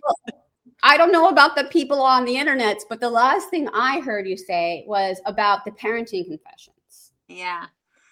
I 0.82 0.96
don't 0.96 1.12
know 1.12 1.28
about 1.28 1.54
the 1.54 1.64
people 1.64 2.02
on 2.02 2.24
the 2.24 2.36
internet, 2.36 2.78
but 2.88 3.00
the 3.00 3.10
last 3.10 3.50
thing 3.50 3.68
I 3.72 4.00
heard 4.00 4.26
you 4.26 4.36
say 4.36 4.84
was 4.86 5.20
about 5.26 5.64
the 5.64 5.70
parenting 5.70 6.26
confessions. 6.26 7.12
Yeah. 7.28 7.66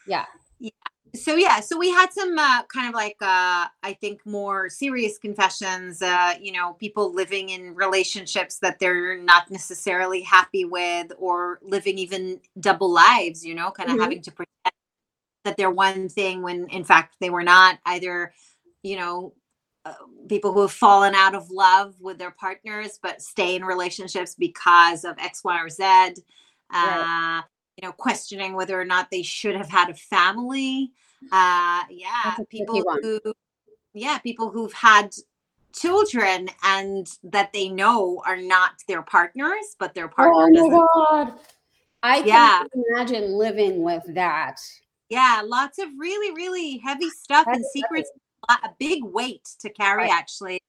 Yeah. 0.07 0.27
Yeah. 0.59 0.71
So 1.15 1.35
yeah, 1.35 1.59
so 1.59 1.77
we 1.77 1.91
had 1.91 2.13
some 2.13 2.39
uh, 2.39 2.63
kind 2.65 2.89
of 2.89 2.95
like 2.95 3.17
uh, 3.21 3.67
I 3.83 3.97
think 4.01 4.25
more 4.25 4.69
serious 4.69 5.19
confessions. 5.19 6.01
Uh, 6.01 6.35
you 6.41 6.53
know, 6.53 6.75
people 6.75 7.13
living 7.13 7.49
in 7.49 7.75
relationships 7.75 8.59
that 8.59 8.79
they're 8.79 9.19
not 9.19 9.51
necessarily 9.51 10.23
happy 10.23 10.65
with, 10.65 11.11
or 11.19 11.59
living 11.63 11.99
even 11.99 12.41
double 12.61 12.93
lives. 12.93 13.45
You 13.45 13.57
know, 13.57 13.73
kind 13.73 13.89
of 13.89 13.95
mm-hmm. 13.95 14.03
having 14.03 14.23
to 14.23 14.31
pretend 14.31 14.75
that 15.45 15.57
they're 15.57 15.71
one 15.71 16.09
thing 16.09 16.43
when 16.43 16.69
in 16.69 16.85
fact 16.85 17.17
they 17.21 17.31
were 17.31 17.43
not. 17.43 17.81
Either, 17.87 18.33
you 18.85 18.97
know, 18.97 19.35
uh, 19.85 19.95
people 20.29 20.53
who 20.53 20.61
have 20.61 20.73
fallen 20.73 21.15
out 21.15 21.35
of 21.35 21.51
love 21.51 21.95
with 22.01 22.19
their 22.19 22.31
partners 22.33 22.99
but 23.03 23.23
stay 23.23 23.57
in 23.57 23.65
relationships 23.65 24.35
because 24.35 25.05
of 25.05 25.19
X, 25.19 25.43
Y, 25.43 25.59
or 25.61 25.69
Z. 25.69 25.83
Right. 25.83 26.15
Uh, 26.71 27.43
you 27.77 27.89
know, 27.89 27.93
questioning 27.93 28.55
whether 28.55 28.79
or 28.79 28.85
not 28.85 29.11
they 29.11 29.23
should 29.23 29.57
have 29.57 29.71
had 29.71 29.89
a 29.89 29.95
family. 29.95 30.93
Uh, 31.33 31.83
yeah, 31.91 32.37
people 32.51 32.83
who, 33.03 33.21
yeah, 33.95 34.19
people 34.19 34.51
who've 34.51 34.73
had 34.73 35.15
children 35.75 36.49
and 36.63 37.07
that 37.23 37.53
they 37.53 37.69
know 37.69 38.23
are 38.27 38.37
not 38.37 38.73
their 38.87 39.03
partners, 39.03 39.77
but 39.79 39.95
their 39.95 40.09
partner. 40.09 40.61
Oh 40.61 40.69
my 40.69 40.87
god! 40.95 41.35
I 42.03 42.23
yeah. 42.23 42.65
can 42.73 42.83
imagine 42.91 43.33
living 43.33 43.83
with 43.83 44.03
that. 44.15 44.61
Yeah, 45.09 45.43
lots 45.45 45.79
of 45.79 45.89
really, 45.99 46.35
really 46.35 46.79
heavy 46.79 47.11
stuff 47.11 47.47
That's 47.47 47.59
and 47.59 47.67
secrets 47.73 48.11
a 48.65 48.71
big 48.79 49.05
weight 49.05 49.49
to 49.61 49.71
carry 49.71 50.03
right. 50.03 50.13
actually 50.13 50.61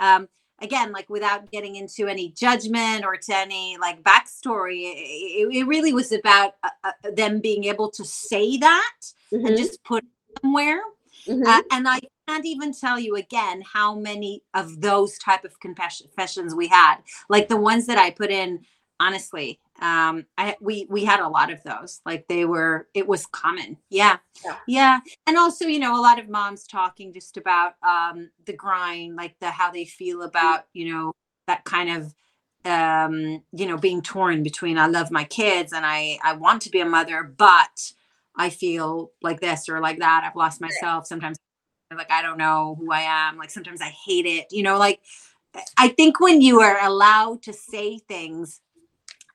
um 0.00 0.28
again 0.60 0.92
like 0.92 1.08
without 1.10 1.50
getting 1.50 1.76
into 1.76 2.06
any 2.06 2.30
judgment 2.30 3.04
or 3.04 3.16
to 3.16 3.36
any 3.36 3.76
like 3.78 4.02
backstory 4.02 4.82
it, 4.84 5.48
it 5.52 5.66
really 5.66 5.92
was 5.92 6.12
about 6.12 6.54
uh, 6.62 6.70
uh, 6.84 7.10
them 7.14 7.40
being 7.40 7.64
able 7.64 7.90
to 7.90 8.04
say 8.04 8.56
that 8.56 8.98
mm-hmm. 9.32 9.46
and 9.46 9.56
just 9.56 9.82
put 9.84 10.04
somewhere 10.40 10.80
mm-hmm. 11.26 11.46
uh, 11.46 11.62
and 11.72 11.88
i 11.88 12.00
can't 12.28 12.46
even 12.46 12.72
tell 12.72 12.98
you 12.98 13.16
again 13.16 13.62
how 13.72 13.94
many 13.94 14.42
of 14.54 14.80
those 14.80 15.18
type 15.18 15.44
of 15.44 15.58
confessions 15.60 16.54
we 16.54 16.68
had 16.68 16.96
like 17.28 17.48
the 17.48 17.56
ones 17.56 17.86
that 17.86 17.98
i 17.98 18.10
put 18.10 18.30
in 18.30 18.60
honestly 19.00 19.58
um 19.80 20.24
i 20.38 20.54
we 20.60 20.86
we 20.88 21.04
had 21.04 21.20
a 21.20 21.28
lot 21.28 21.50
of 21.50 21.62
those 21.64 22.00
like 22.06 22.26
they 22.28 22.44
were 22.44 22.88
it 22.94 23.06
was 23.06 23.26
common. 23.26 23.76
Yeah. 23.90 24.18
yeah. 24.44 24.56
Yeah. 24.66 25.00
And 25.26 25.36
also 25.36 25.66
you 25.66 25.78
know 25.78 25.98
a 25.98 26.02
lot 26.02 26.18
of 26.18 26.28
moms 26.28 26.66
talking 26.66 27.12
just 27.12 27.36
about 27.36 27.74
um 27.86 28.30
the 28.46 28.52
grind 28.52 29.16
like 29.16 29.34
the 29.40 29.50
how 29.50 29.70
they 29.70 29.84
feel 29.84 30.22
about 30.22 30.66
you 30.72 30.92
know 30.92 31.12
that 31.46 31.64
kind 31.64 31.90
of 31.90 32.14
um 32.64 33.42
you 33.52 33.66
know 33.66 33.76
being 33.76 34.02
torn 34.02 34.44
between 34.44 34.78
i 34.78 34.86
love 34.86 35.10
my 35.10 35.24
kids 35.24 35.72
and 35.72 35.84
i 35.84 36.16
i 36.22 36.32
want 36.32 36.62
to 36.62 36.70
be 36.70 36.80
a 36.80 36.86
mother 36.86 37.24
but 37.24 37.92
i 38.36 38.48
feel 38.48 39.10
like 39.20 39.40
this 39.40 39.68
or 39.68 39.80
like 39.80 39.98
that. 39.98 40.22
I've 40.24 40.36
lost 40.36 40.60
myself. 40.60 41.06
Sometimes 41.06 41.38
like 41.94 42.10
i 42.10 42.22
don't 42.22 42.38
know 42.38 42.76
who 42.78 42.92
i 42.92 43.00
am. 43.00 43.36
Like 43.36 43.50
sometimes 43.50 43.80
i 43.80 43.92
hate 44.06 44.26
it. 44.26 44.46
You 44.50 44.62
know 44.62 44.78
like 44.78 45.00
i 45.76 45.88
think 45.88 46.20
when 46.20 46.40
you 46.40 46.60
are 46.60 46.82
allowed 46.82 47.42
to 47.42 47.52
say 47.52 47.98
things 47.98 48.60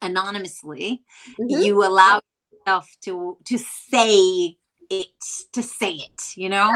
anonymously 0.02 1.02
mm-hmm. 1.40 1.62
you 1.62 1.86
allow 1.86 2.22
yourself 2.52 2.90
to 3.02 3.38
to 3.46 3.58
say 3.58 4.56
it 4.90 5.08
to 5.54 5.62
say 5.64 5.94
it 5.94 6.34
you 6.36 6.50
know? 6.50 6.74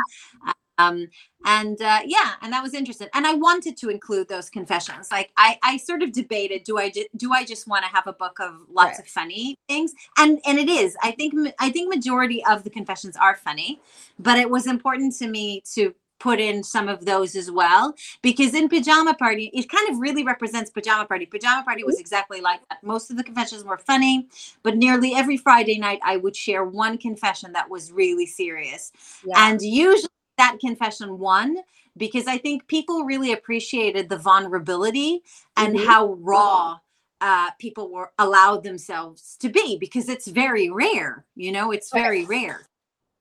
Um 0.78 1.08
and 1.46 1.80
uh 1.82 2.00
yeah 2.06 2.34
and 2.42 2.52
that 2.54 2.64
was 2.64 2.74
interesting. 2.74 3.08
And 3.14 3.28
i 3.28 3.34
wanted 3.34 3.78
to 3.78 3.90
include 3.90 4.28
those 4.28 4.50
confessions. 4.50 5.10
Like 5.12 5.32
i 5.38 5.60
i 5.64 5.78
sort 5.78 6.02
of 6.02 6.12
debated 6.12 6.64
do 6.64 6.78
i 6.78 6.90
ju- 6.90 7.08
do 7.16 7.34
i 7.34 7.44
just 7.46 7.68
want 7.68 7.86
to 7.86 7.92
have 7.92 8.08
a 8.08 8.14
book 8.14 8.40
of 8.40 8.56
lots 8.70 8.98
right. 8.98 9.00
of 9.00 9.08
funny 9.08 9.56
things? 9.68 9.94
And 10.18 10.40
and 10.46 10.58
it 10.58 10.70
is. 10.70 10.96
I 11.04 11.12
think 11.12 11.34
i 11.60 11.70
think 11.70 11.94
majority 11.94 12.44
of 12.46 12.64
the 12.64 12.70
confessions 12.70 13.16
are 13.16 13.36
funny 13.36 13.80
but 14.20 14.38
it 14.38 14.50
was 14.50 14.66
important 14.66 15.16
to 15.18 15.28
me 15.28 15.62
to 15.74 15.94
put 16.22 16.40
in 16.40 16.64
some 16.64 16.88
of 16.88 17.04
those 17.06 17.36
as 17.36 17.50
well 17.50 17.96
because 18.22 18.54
in 18.54 18.70
pajama 18.70 19.14
party 19.16 19.50
it 19.54 19.68
kind 19.68 19.90
of 19.90 20.00
really 20.00 20.24
represents 20.24 20.70
pajama 20.70 21.06
party. 21.06 21.26
Pajama 21.26 21.64
party 21.64 21.84
was 21.84 22.00
exactly 22.00 22.42
like 22.42 22.62
that. 22.70 22.84
Most 22.84 23.10
of 23.10 23.18
the 23.18 23.24
confessions 23.24 23.64
were 23.64 23.78
funny 23.78 24.28
but 24.62 24.78
nearly 24.78 25.16
every 25.16 25.38
friday 25.38 25.80
night 25.80 26.00
i 26.04 26.18
would 26.18 26.36
share 26.36 26.64
one 26.64 26.98
confession 26.98 27.52
that 27.54 27.70
was 27.70 27.92
really 27.92 28.28
serious. 28.28 28.92
Yeah. 29.26 29.50
and 29.50 29.62
usually 29.62 30.10
that 30.38 30.58
confession 30.60 31.18
won 31.18 31.58
because 31.98 32.28
i 32.28 32.38
think 32.38 32.68
people 32.68 33.04
really 33.04 33.34
appreciated 33.34 34.08
the 34.08 34.18
vulnerability 34.18 35.24
and 35.58 35.76
mm-hmm. 35.76 35.88
how 35.88 36.14
raw 36.14 36.78
uh, 37.22 37.52
people 37.60 37.92
were 37.92 38.12
allowed 38.18 38.64
themselves 38.64 39.38
to 39.40 39.48
be 39.48 39.78
because 39.78 40.10
it's 40.10 40.28
very 40.28 40.70
rare 40.70 41.26
you 41.36 41.52
know? 41.52 41.72
It's 41.72 41.92
very 41.92 42.26
rare 42.26 42.68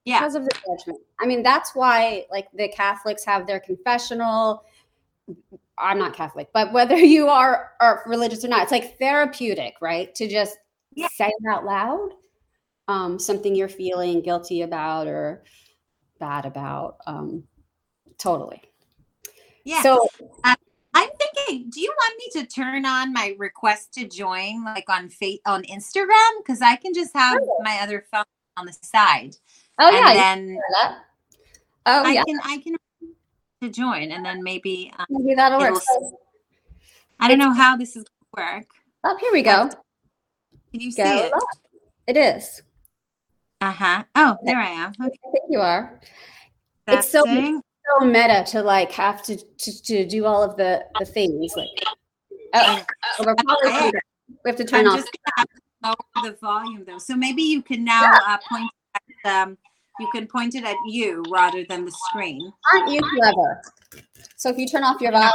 yeah. 0.04 0.20
because 0.20 0.34
of 0.34 0.44
the 0.44 0.50
judgment. 0.66 1.00
I 1.20 1.26
mean, 1.26 1.42
that's 1.42 1.74
why 1.74 2.26
like 2.30 2.48
the 2.54 2.68
Catholics 2.68 3.24
have 3.24 3.46
their 3.46 3.60
confessional. 3.60 4.64
I'm 5.78 5.98
not 5.98 6.14
Catholic, 6.14 6.48
but 6.52 6.72
whether 6.72 6.96
you 6.98 7.28
are, 7.28 7.72
are 7.80 8.02
religious 8.06 8.44
or 8.44 8.48
not, 8.48 8.62
it's 8.62 8.72
like 8.72 8.98
therapeutic, 8.98 9.74
right? 9.80 10.14
To 10.16 10.28
just 10.28 10.58
yeah. 10.94 11.08
say 11.14 11.28
it 11.28 11.48
out 11.48 11.64
loud, 11.64 12.10
um, 12.88 13.18
something 13.18 13.54
you're 13.54 13.68
feeling 13.68 14.20
guilty 14.20 14.62
about 14.62 15.06
or 15.06 15.44
bad 16.18 16.46
about. 16.46 16.98
Um, 17.06 17.44
totally. 18.18 18.62
Yeah. 19.64 19.82
So 19.82 20.06
uh, 20.44 20.56
I'm 20.94 21.08
thinking, 21.18 21.70
do 21.70 21.80
you 21.80 21.92
want 21.96 22.14
me 22.18 22.40
to 22.40 22.46
turn 22.46 22.84
on 22.84 23.12
my 23.12 23.34
request 23.38 23.94
to 23.94 24.08
join, 24.08 24.64
like 24.64 24.88
on 24.88 25.08
Fate 25.08 25.40
on 25.46 25.62
Instagram? 25.64 26.30
Because 26.38 26.62
I 26.62 26.76
can 26.76 26.92
just 26.94 27.14
have 27.14 27.38
my 27.62 27.78
other 27.80 28.04
phone 28.10 28.24
on 28.56 28.66
the 28.66 28.72
side. 28.82 29.36
Oh 29.80 29.90
yeah. 29.90 30.12
then 30.12 30.58
oh 31.86 32.02
I 32.04 32.12
yeah. 32.12 32.24
can 32.24 32.38
I 32.44 32.58
can 32.58 32.76
to 33.62 33.68
join 33.68 34.10
and 34.10 34.24
then 34.24 34.42
maybe 34.42 34.92
um, 34.98 35.06
maybe 35.10 35.34
that'll 35.34 35.58
work. 35.58 35.82
I 37.18 37.28
don't 37.28 37.38
know 37.38 37.52
how 37.52 37.76
this 37.76 37.96
is 37.96 38.04
going 38.36 38.46
to 38.52 38.56
work. 38.56 38.66
Oh, 39.04 39.16
here 39.20 39.32
we 39.32 39.42
go. 39.42 39.68
Can 40.72 40.80
you 40.80 40.94
go 40.94 41.04
see 41.04 41.18
it? 41.26 41.32
It 42.06 42.16
is. 42.16 42.62
Uh 43.60 43.72
huh. 43.72 44.04
Oh, 44.14 44.36
there 44.44 44.58
I 44.58 44.68
am. 44.68 44.92
Okay. 45.00 45.18
I 45.26 45.30
think 45.30 45.44
you 45.50 45.60
are. 45.60 46.00
That's 46.86 47.06
it's 47.06 47.12
so 47.12 47.24
so 47.26 48.06
meta 48.06 48.44
to 48.48 48.62
like 48.62 48.90
have 48.92 49.22
to 49.24 49.36
to, 49.36 49.82
to 49.82 50.06
do 50.06 50.24
all 50.24 50.42
of 50.42 50.56
the 50.56 50.84
the 50.98 51.04
things 51.04 51.52
like. 51.56 51.68
Oh, 52.52 52.82
oh 53.18 53.24
we're 53.24 53.34
probably 53.34 53.92
we 54.28 54.50
have 54.50 54.56
to 54.56 54.64
turn 54.64 54.86
I'm 54.86 54.92
off. 54.92 55.00
Just 55.00 55.18
lower 55.82 55.94
the 56.24 56.36
volume 56.40 56.84
though, 56.86 56.98
so 56.98 57.16
maybe 57.16 57.42
you 57.42 57.62
can 57.62 57.84
now 57.84 58.12
uh, 58.26 58.38
point 58.48 58.70
um, 59.24 59.58
you 60.00 60.08
can 60.12 60.26
point 60.26 60.54
it 60.54 60.64
at 60.64 60.76
you 60.86 61.22
rather 61.30 61.64
than 61.68 61.84
the 61.84 61.92
screen. 62.08 62.52
Aren't 62.72 62.90
you 62.90 63.00
clever? 63.00 63.62
So 64.36 64.50
if 64.50 64.58
you 64.58 64.66
turn 64.66 64.84
off 64.84 65.00
your 65.00 65.12
volume, 65.12 65.32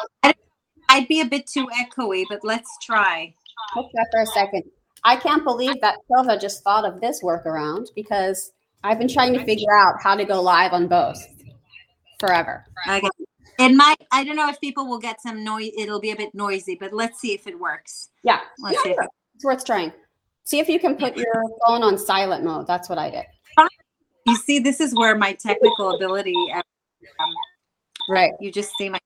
I'd 0.89 1.07
be 1.07 1.21
a 1.21 1.25
bit 1.25 1.47
too 1.47 1.67
echoey, 1.67 2.25
but 2.29 2.39
let's 2.43 2.69
try. 2.81 3.33
Hold 3.73 3.91
that 3.93 4.07
for 4.11 4.21
a 4.21 4.25
second. 4.27 4.63
I 5.03 5.15
can't 5.15 5.43
believe 5.43 5.79
that 5.81 5.97
Silva 6.07 6.39
just 6.39 6.63
thought 6.63 6.85
of 6.85 6.99
this 7.01 7.21
workaround 7.23 7.87
because 7.95 8.51
I've 8.83 8.97
been 8.97 9.07
trying 9.07 9.33
to 9.33 9.43
figure 9.45 9.73
out 9.73 9.95
how 10.01 10.15
to 10.15 10.25
go 10.25 10.41
live 10.41 10.73
on 10.73 10.87
both 10.87 11.23
forever. 12.19 12.65
Okay. 12.87 13.07
It 13.57 13.73
might, 13.73 13.97
I 14.11 14.23
don't 14.23 14.35
know 14.35 14.49
if 14.49 14.59
people 14.59 14.87
will 14.87 14.99
get 14.99 15.21
some 15.21 15.43
noise. 15.43 15.71
It'll 15.77 16.01
be 16.01 16.11
a 16.11 16.15
bit 16.15 16.33
noisy, 16.33 16.75
but 16.79 16.91
let's 16.91 17.19
see 17.19 17.33
if 17.33 17.47
it 17.47 17.57
works. 17.57 18.09
Yeah. 18.23 18.39
Let's 18.59 18.77
yeah, 18.77 18.83
see 18.83 18.89
it 18.91 19.09
it's 19.35 19.45
worth 19.45 19.65
trying. 19.65 19.91
See 20.43 20.59
if 20.59 20.69
you 20.69 20.79
can 20.79 20.95
put 20.95 21.17
your 21.17 21.43
phone 21.65 21.83
on 21.83 21.97
silent 21.97 22.43
mode. 22.43 22.67
That's 22.67 22.89
what 22.89 22.97
I 22.97 23.09
did. 23.09 23.25
You 24.25 24.35
see, 24.35 24.59
this 24.59 24.79
is 24.79 24.95
where 24.95 25.15
my 25.15 25.33
technical 25.33 25.95
ability. 25.95 26.35
Um, 26.53 26.63
right. 28.09 28.33
You 28.39 28.51
just 28.51 28.71
see 28.77 28.89
my. 28.89 28.99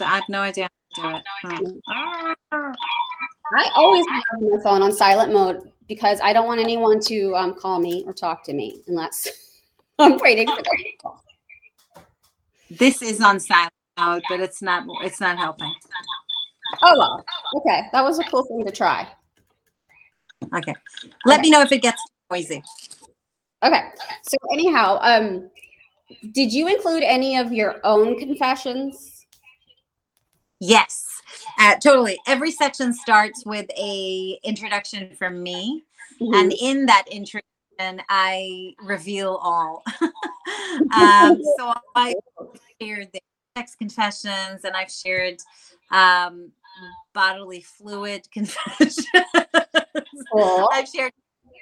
I 0.00 0.16
have 0.16 0.24
no 0.28 0.40
idea 0.40 0.68
how 0.96 1.02
to 1.02 1.22
do 1.44 1.62
it. 1.68 1.82
Hmm. 2.50 2.72
I 3.56 3.70
always 3.76 4.06
have 4.08 4.40
my 4.40 4.62
phone 4.62 4.82
on 4.82 4.92
silent 4.92 5.32
mode 5.32 5.70
because 5.86 6.18
I 6.22 6.32
don't 6.32 6.46
want 6.46 6.60
anyone 6.60 6.98
to 7.00 7.36
um, 7.36 7.54
call 7.54 7.78
me 7.78 8.04
or 8.06 8.14
talk 8.14 8.42
to 8.44 8.54
me 8.54 8.80
unless 8.86 9.28
I'm 9.98 10.18
waiting 10.18 10.48
for 10.48 10.56
them. 10.56 12.04
This 12.70 13.02
is 13.02 13.20
on 13.20 13.38
silent 13.38 13.72
mode, 13.98 14.22
but 14.28 14.40
it's 14.40 14.62
not. 14.62 14.84
It's 15.02 15.20
not 15.20 15.36
helping. 15.36 15.72
Oh 16.82 16.98
well. 16.98 17.24
Okay, 17.56 17.82
that 17.92 18.02
was 18.02 18.18
a 18.18 18.24
cool 18.24 18.44
thing 18.44 18.64
to 18.64 18.72
try. 18.72 19.06
Okay. 20.54 20.74
Let 21.24 21.40
okay. 21.40 21.42
me 21.42 21.50
know 21.50 21.60
if 21.60 21.70
it 21.70 21.82
gets 21.82 22.02
noisy. 22.30 22.62
Okay. 23.64 23.82
So 24.22 24.36
anyhow, 24.52 24.98
um, 25.00 25.50
did 26.32 26.52
you 26.52 26.68
include 26.68 27.02
any 27.02 27.38
of 27.38 27.52
your 27.52 27.80
own 27.82 28.18
confessions? 28.18 29.26
Yes, 30.60 31.04
uh, 31.58 31.76
totally. 31.76 32.18
Every 32.26 32.50
section 32.50 32.92
starts 32.92 33.44
with 33.44 33.66
a 33.76 34.38
introduction 34.44 35.14
from 35.16 35.42
me, 35.42 35.84
mm-hmm. 36.20 36.34
and 36.34 36.52
in 36.52 36.86
that 36.86 37.04
introduction, 37.10 38.02
I 38.08 38.74
reveal 38.82 39.40
all. 39.42 39.82
um, 40.00 41.40
so 41.58 41.74
I 41.96 42.14
shared 42.80 43.08
the 43.12 43.20
sex 43.56 43.74
confessions, 43.74 44.64
and 44.64 44.76
I've 44.76 44.90
shared 44.90 45.40
um, 45.90 46.52
bodily 47.14 47.60
fluid 47.60 48.28
confessions. 48.32 49.04
I've 50.72 50.88
shared 50.88 51.12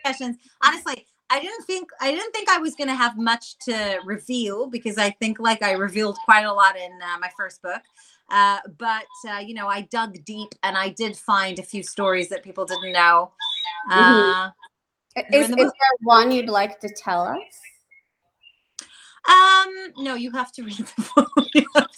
confessions. 0.05 0.37
Honestly, 0.65 1.07
I 1.33 1.41
didn't 1.41 1.65
think 1.65 1.89
I 1.99 2.11
didn't 2.11 2.31
think 2.33 2.51
I 2.51 2.59
was 2.59 2.75
going 2.75 2.89
to 2.89 2.95
have 2.95 3.17
much 3.17 3.57
to 3.61 4.01
reveal 4.05 4.67
because 4.67 4.99
I 4.99 5.11
think 5.13 5.41
like 5.41 5.63
I 5.63 5.73
revealed 5.73 6.19
quite 6.27 6.45
a 6.45 6.53
lot 6.53 6.77
in 6.77 6.93
uh, 6.93 7.19
my 7.19 7.31
first 7.39 7.63
book. 7.63 7.81
Uh, 8.31 8.59
but 8.77 9.07
uh, 9.27 9.39
you 9.39 9.55
know, 9.55 9.67
I 9.67 9.83
dug 9.83 10.23
deep 10.27 10.51
and 10.63 10.77
I 10.77 10.91
did 10.91 11.17
find 11.17 11.59
a 11.59 11.63
few 11.63 11.83
stories 11.83 12.29
that 12.29 12.43
people 12.43 12.67
didn't 12.67 12.93
know. 12.93 13.33
Mhm. 13.91 13.95
Uh, 13.97 14.51
Is, 15.33 15.49
the 15.49 15.57
is 15.57 15.73
there 15.73 15.97
one 16.03 16.31
you'd 16.33 16.51
like 16.51 16.81
to 16.81 16.89
tell 16.95 17.23
us? 17.23 17.41
um, 19.27 20.05
no, 20.05 20.15
you 20.15 20.31
have 20.33 20.53
to 20.53 20.63
read 20.63 20.77
the 20.77 21.11
book. 21.15 21.31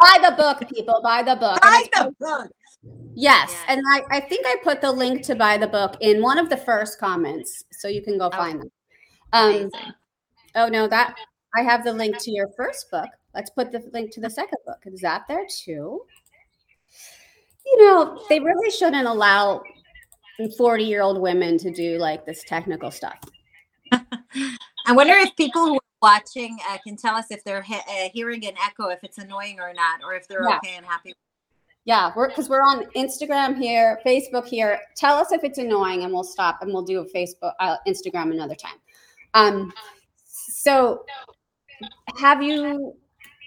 Buy 0.00 0.18
the 0.22 0.34
book, 0.36 0.68
people. 0.68 1.00
Buy 1.02 1.24
the 1.24 1.34
book. 1.34 1.60
Buy 1.62 1.84
the 1.94 2.14
book. 2.20 2.50
Yes, 3.14 3.50
Yes. 3.50 3.64
and 3.68 3.82
I, 3.92 4.02
I 4.10 4.20
think 4.20 4.46
I 4.46 4.56
put 4.62 4.80
the 4.80 4.92
link 4.92 5.22
to 5.22 5.34
buy 5.34 5.58
the 5.58 5.66
book 5.66 5.96
in 6.00 6.22
one 6.22 6.38
of 6.38 6.48
the 6.48 6.56
first 6.56 7.00
comments, 7.00 7.64
so 7.72 7.88
you 7.88 8.02
can 8.02 8.16
go 8.16 8.26
Oh, 8.26 8.30
find 8.36 8.60
them. 8.60 8.70
Um, 9.32 9.70
oh 10.54 10.68
no, 10.68 10.86
that 10.86 11.16
I 11.56 11.62
have 11.62 11.84
the 11.84 11.92
link 11.92 12.16
to 12.18 12.30
your 12.30 12.48
first 12.56 12.90
book. 12.90 13.08
Let's 13.34 13.50
put 13.50 13.72
the 13.72 13.82
link 13.92 14.12
to 14.12 14.20
the 14.20 14.30
second 14.30 14.58
book. 14.64 14.78
Is 14.86 15.00
that 15.00 15.24
there 15.28 15.46
too? 15.46 16.02
You 17.66 17.84
know, 17.86 18.22
they 18.28 18.40
really 18.40 18.70
shouldn't 18.70 19.06
allow 19.06 19.62
forty-year-old 20.56 21.20
women 21.20 21.58
to 21.58 21.70
do 21.72 21.98
like 21.98 22.24
this 22.24 22.44
technical 22.44 22.90
stuff. 22.90 23.18
I 23.92 24.92
wonder 24.92 25.14
if 25.14 25.34
people 25.36 25.66
who 25.66 25.74
are 25.74 25.80
watching 26.00 26.56
uh, 26.70 26.78
can 26.86 26.96
tell 26.96 27.16
us 27.16 27.26
if 27.30 27.42
they're 27.44 27.62
he- 27.62 27.74
uh, 27.74 28.08
hearing 28.14 28.46
an 28.46 28.54
echo, 28.64 28.88
if 28.88 29.00
it's 29.02 29.18
annoying 29.18 29.58
or 29.60 29.74
not, 29.74 30.00
or 30.04 30.14
if 30.14 30.28
they're 30.28 30.44
Yeah. 30.44 30.58
okay 30.58 30.76
and 30.76 30.86
happy. 30.86 31.14
Yeah, 31.88 32.12
we're 32.14 32.28
because 32.28 32.50
we're 32.50 32.60
on 32.60 32.84
Instagram 32.96 33.56
here, 33.56 33.98
Facebook 34.04 34.44
here. 34.44 34.78
Tell 34.94 35.16
us 35.16 35.32
if 35.32 35.42
it's 35.42 35.56
annoying, 35.56 36.02
and 36.04 36.12
we'll 36.12 36.22
stop 36.22 36.60
and 36.60 36.70
we'll 36.70 36.82
do 36.82 37.00
a 37.00 37.04
Facebook, 37.06 37.54
uh, 37.60 37.78
Instagram 37.86 38.30
another 38.30 38.54
time. 38.54 38.76
Um, 39.32 39.72
so, 40.26 41.06
have 42.18 42.42
you 42.42 42.94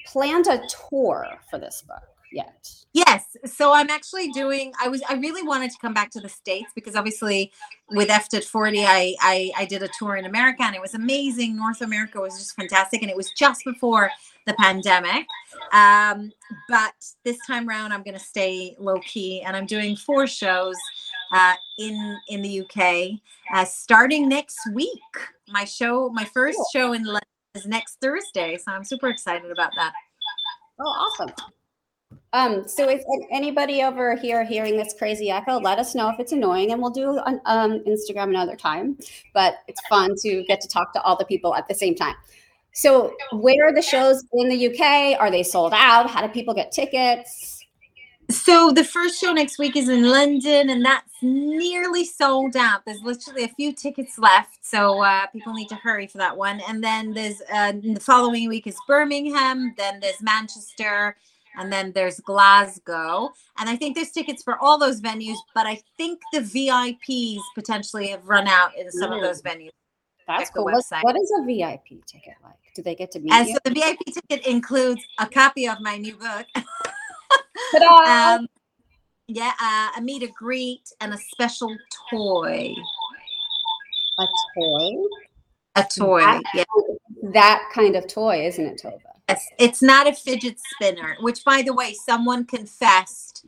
planned 0.08 0.48
a 0.48 0.60
tour 0.90 1.28
for 1.52 1.60
this 1.60 1.84
book 1.88 2.02
yet? 2.32 2.68
Yes. 2.94 3.31
So 3.46 3.74
I'm 3.74 3.90
actually 3.90 4.32
doing. 4.32 4.72
I 4.82 4.88
was. 4.88 5.02
I 5.10 5.16
really 5.16 5.42
wanted 5.42 5.72
to 5.72 5.78
come 5.82 5.94
back 5.94 6.12
to 6.12 6.20
the 6.20 6.30
states 6.30 6.72
because 6.76 6.96
obviously, 6.96 7.52
with 7.90 8.10
EFT 8.10 8.36
at 8.36 8.44
40, 8.44 8.84
I, 8.86 9.16
I 9.20 9.52
I 9.58 9.66
did 9.66 9.82
a 9.82 9.90
tour 9.98 10.16
in 10.16 10.26
America 10.26 10.64
and 10.64 10.76
it 10.76 10.82
was 10.82 10.94
amazing. 10.94 11.56
North 11.56 11.82
America 11.82 12.20
was 12.20 12.38
just 12.38 12.56
fantastic, 12.56 13.02
and 13.02 13.10
it 13.10 13.18
was 13.18 13.32
just 13.32 13.66
before 13.66 14.12
the 14.46 14.54
pandemic. 14.54 15.26
Um, 15.74 16.32
but 16.70 16.94
this 17.24 17.38
time 17.48 17.68
around, 17.68 17.94
I'm 17.94 18.04
going 18.04 18.14
to 18.18 18.24
stay 18.24 18.76
low 18.80 19.00
key, 19.00 19.42
and 19.42 19.56
I'm 19.56 19.66
doing 19.66 19.96
four 19.96 20.28
shows 20.28 20.76
uh, 21.34 21.54
in 21.80 22.18
in 22.30 22.42
the 22.42 22.62
UK 22.62 23.20
uh, 23.54 23.66
starting 23.66 24.30
next 24.30 24.60
week. 24.74 25.00
My 25.48 25.66
show, 25.66 26.10
my 26.10 26.26
first 26.26 26.60
show 26.72 26.94
in 26.94 27.04
London 27.06 27.22
is 27.56 27.66
next 27.66 27.98
Thursday, 28.02 28.58
so 28.58 28.72
I'm 28.72 28.84
super 28.84 29.08
excited 29.08 29.50
about 29.50 29.72
that. 29.78 29.94
Oh, 30.80 30.84
awesome. 30.84 31.34
Um, 32.34 32.65
so 32.67 32.88
if 32.88 33.04
anybody 33.30 33.84
over 33.84 34.15
here 34.15 34.46
hearing 34.46 34.78
this 34.78 34.94
crazy 34.98 35.30
echo, 35.30 35.60
let 35.60 35.80
us 35.80 35.94
know 35.94 36.10
if 36.10 36.20
it's 36.20 36.32
annoying, 36.32 36.72
and 36.72 36.82
we'll 36.82 36.91
do 36.91 37.20
um, 37.46 37.80
Instagram 37.86 38.30
another 38.30 38.56
time. 38.56 38.98
But 39.34 39.56
it's 39.67 39.82
fun 39.89 40.15
to 40.22 40.44
get 40.44 40.62
to 40.62 40.67
talk 40.67 40.94
to 40.94 41.02
all 41.02 41.17
the 41.17 41.26
people 41.26 41.54
at 41.56 41.67
the 41.67 41.76
same 41.76 41.96
time. 41.96 42.15
So, 42.74 43.13
where 43.34 43.67
are 43.67 43.74
the 43.74 43.82
shows 43.82 44.24
in 44.32 44.48
the 44.48 44.67
UK? 44.67 45.20
Are 45.20 45.30
they 45.30 45.44
sold 45.44 45.74
out? 45.74 46.10
How 46.10 46.26
do 46.26 46.30
people 46.30 46.54
get 46.54 46.72
tickets? 46.72 47.62
So 48.32 48.72
the 48.72 48.86
first 48.86 49.20
show 49.20 49.34
next 49.34 49.60
week 49.60 49.76
is 49.76 49.89
in 49.89 50.10
London, 50.10 50.70
and 50.70 50.86
that's 50.86 51.12
nearly 51.22 52.06
sold 52.06 52.56
out. 52.56 52.86
There's 52.86 53.02
literally 53.02 53.44
a 53.44 53.50
few 53.50 53.74
tickets 53.74 54.17
left, 54.17 54.65
so 54.65 55.02
uh, 55.02 55.28
people 55.28 55.54
need 55.54 55.67
to 55.67 55.76
hurry 55.76 56.08
for 56.08 56.17
that 56.20 56.38
one. 56.38 56.62
And 56.67 56.82
then 56.82 57.13
there's 57.13 57.41
uh, 57.54 57.74
the 57.74 58.00
following 58.00 58.48
week 58.48 58.67
is 58.67 58.78
Birmingham, 58.88 59.74
then 59.78 60.00
there's 60.00 60.22
Manchester, 60.22 61.17
and 61.58 61.72
then 61.72 61.92
there's 61.94 62.20
Glasgow. 62.20 63.32
And 63.58 63.70
I 63.70 63.76
think 63.76 63.96
there's 63.96 64.12
tickets 64.12 64.42
for 64.44 64.58
all 64.60 64.78
those 64.80 65.02
venues, 65.02 65.38
but 65.56 65.66
I 65.66 65.82
think 65.98 66.20
the 66.34 66.40
VIPs 66.40 67.42
potentially 67.56 68.08
have 68.08 68.26
run 68.28 68.48
out 68.48 68.76
in 68.78 68.92
some 68.92 69.12
of 69.12 69.20
Mm. 69.20 69.24
those 69.24 69.42
venues. 69.42 69.70
That's 70.28 70.50
cool. 70.52 70.64
What- 70.66 70.76
website. 70.76 71.04
what 71.04 71.16
is 71.18 71.32
a 71.40 71.44
VIP 71.46 72.02
ticket 72.06 72.36
like? 72.44 72.54
Do 72.76 72.82
they 72.82 72.96
get 72.96 73.12
to 73.12 73.20
meet 73.20 73.34
And 73.34 73.48
you? 73.50 73.54
so 73.56 73.60
the 73.66 73.72
VIP 73.72 74.00
ticket 74.14 74.46
includes 74.48 75.04
a 75.20 75.26
copy 75.28 75.68
of 75.68 75.80
my 75.82 75.98
new 75.98 76.16
book. 76.16 76.46
Um, 78.06 78.48
yeah, 79.28 79.54
uh, 79.62 79.90
a 79.98 80.02
meet 80.02 80.24
a 80.24 80.28
greet 80.28 80.92
and 81.00 81.14
a 81.14 81.18
special 81.18 81.76
toy. 82.10 82.74
a 84.20 84.26
toy? 84.56 84.92
A 85.76 85.84
toy. 85.96 86.20
That- 86.22 86.42
Yeah. 86.54 86.64
That 87.34 87.70
kind 87.74 87.96
of 87.96 88.08
toy, 88.08 88.46
isn't 88.48 88.66
it, 88.66 88.82
Tova? 88.84 89.11
It's, 89.32 89.50
it's 89.58 89.82
not 89.82 90.08
a 90.08 90.13
fidget 90.13 90.58
spinner, 90.60 91.15
which 91.22 91.44
by 91.44 91.62
the 91.62 91.74
way, 91.74 91.94
someone 91.94 92.46
confessed 92.46 93.46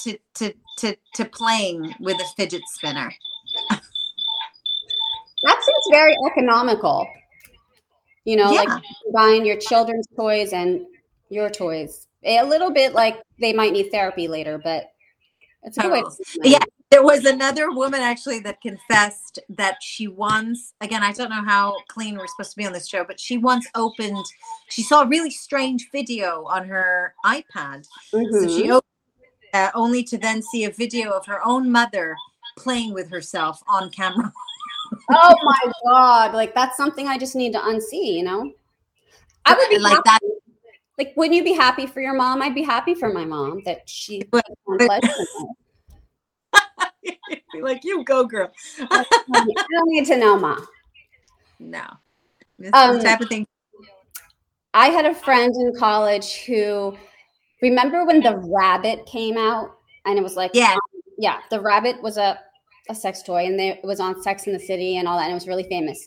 to 0.00 0.18
to 0.34 0.52
to 0.78 0.96
to 1.14 1.24
playing 1.24 1.94
with 2.00 2.20
a 2.20 2.26
fidget 2.36 2.62
spinner. 2.66 3.12
That 5.44 5.62
seems 5.62 5.84
very 5.92 6.16
economical. 6.26 7.06
You 8.24 8.36
know, 8.36 8.50
Yeah. 8.50 8.62
like 8.62 8.82
buying 9.14 9.46
your 9.46 9.56
children's 9.56 10.06
toys 10.16 10.52
and 10.52 10.84
your 11.30 11.48
toys. 11.48 12.08
A 12.24 12.42
little 12.42 12.72
bit 12.72 12.92
like 12.92 13.22
they 13.38 13.52
might 13.52 13.72
need 13.72 13.90
therapy 13.90 14.26
later, 14.26 14.58
but 14.58 14.90
it's 15.68 15.78
a 15.78 15.82
good 15.82 15.92
way 15.92 16.00
to 16.02 16.06
Oh. 16.08 16.16
Yeah. 16.44 16.58
There 16.90 17.02
was 17.02 17.26
another 17.26 17.70
woman 17.70 18.00
actually 18.00 18.40
that 18.40 18.62
confessed 18.62 19.38
that 19.50 19.76
she 19.82 20.08
once, 20.08 20.72
again, 20.80 21.02
I 21.02 21.12
don't 21.12 21.28
know 21.28 21.44
how 21.44 21.76
clean 21.88 22.16
we're 22.16 22.26
supposed 22.26 22.52
to 22.52 22.56
be 22.56 22.64
on 22.64 22.72
this 22.72 22.88
show, 22.88 23.04
but 23.04 23.20
she 23.20 23.36
once 23.36 23.66
opened, 23.74 24.24
she 24.70 24.82
saw 24.82 25.02
a 25.02 25.06
really 25.06 25.30
strange 25.30 25.90
video 25.92 26.44
on 26.46 26.66
her 26.66 27.14
iPad. 27.26 27.84
So 28.10 28.18
Mhm. 28.18 28.56
she 28.56 28.70
opened 28.70 28.82
it, 29.20 29.54
uh, 29.54 29.70
only 29.74 30.02
to 30.04 30.16
then 30.16 30.40
see 30.40 30.64
a 30.64 30.70
video 30.70 31.10
of 31.10 31.26
her 31.26 31.46
own 31.46 31.70
mother 31.70 32.16
playing 32.56 32.94
with 32.94 33.10
herself 33.10 33.62
on 33.68 33.90
camera. 33.90 34.32
oh 35.10 35.34
my 35.42 35.72
god! 35.84 36.32
Like 36.32 36.54
that's 36.54 36.78
something 36.78 37.06
I 37.06 37.18
just 37.18 37.36
need 37.36 37.52
to 37.52 37.58
unsee. 37.58 38.14
You 38.14 38.22
know, 38.24 38.52
I 39.44 39.54
would 39.54 39.68
be 39.68 39.78
like 39.78 40.02
that. 40.04 40.20
Like, 40.98 41.12
wouldn't 41.16 41.36
you 41.36 41.44
be 41.44 41.52
happy 41.52 41.86
for 41.86 42.00
your 42.00 42.14
mom? 42.14 42.42
I'd 42.42 42.54
be 42.54 42.62
happy 42.62 42.94
for 42.94 43.12
my 43.12 43.24
mom 43.24 43.62
that 43.64 43.88
she. 43.88 44.22
But- 44.30 44.44
found 44.66 44.80
pleasure 44.80 45.12
in 45.38 45.46
it. 45.46 47.38
Be 47.52 47.62
like, 47.62 47.84
you 47.84 48.04
go, 48.04 48.24
girl. 48.24 48.50
I 48.90 49.04
don't 49.30 49.88
need 49.88 50.06
to 50.06 50.16
know, 50.18 50.38
ma. 50.38 50.56
No. 51.58 51.84
This 52.58 52.70
Um, 52.74 53.00
type 53.00 53.20
of 53.20 53.28
thing. 53.28 53.46
I 54.74 54.88
had 54.88 55.06
a 55.06 55.14
friend 55.14 55.54
in 55.54 55.74
college 55.76 56.42
who 56.44 56.96
remember 57.62 58.04
when 58.04 58.20
the 58.20 58.36
rabbit 58.36 59.06
came 59.06 59.36
out 59.38 59.70
and 60.04 60.18
it 60.18 60.22
was 60.22 60.36
like 60.36 60.50
Yeah. 60.54 60.76
yeah 61.18 61.38
the 61.50 61.60
rabbit 61.60 62.00
was 62.02 62.16
a, 62.16 62.38
a 62.88 62.94
sex 62.94 63.22
toy 63.22 63.46
and 63.46 63.58
they, 63.58 63.70
it 63.70 63.84
was 63.84 63.98
on 63.98 64.22
Sex 64.22 64.46
in 64.46 64.52
the 64.52 64.58
City 64.60 64.98
and 64.98 65.08
all 65.08 65.16
that 65.16 65.24
and 65.24 65.32
it 65.32 65.34
was 65.34 65.48
really 65.48 65.64
famous. 65.64 66.06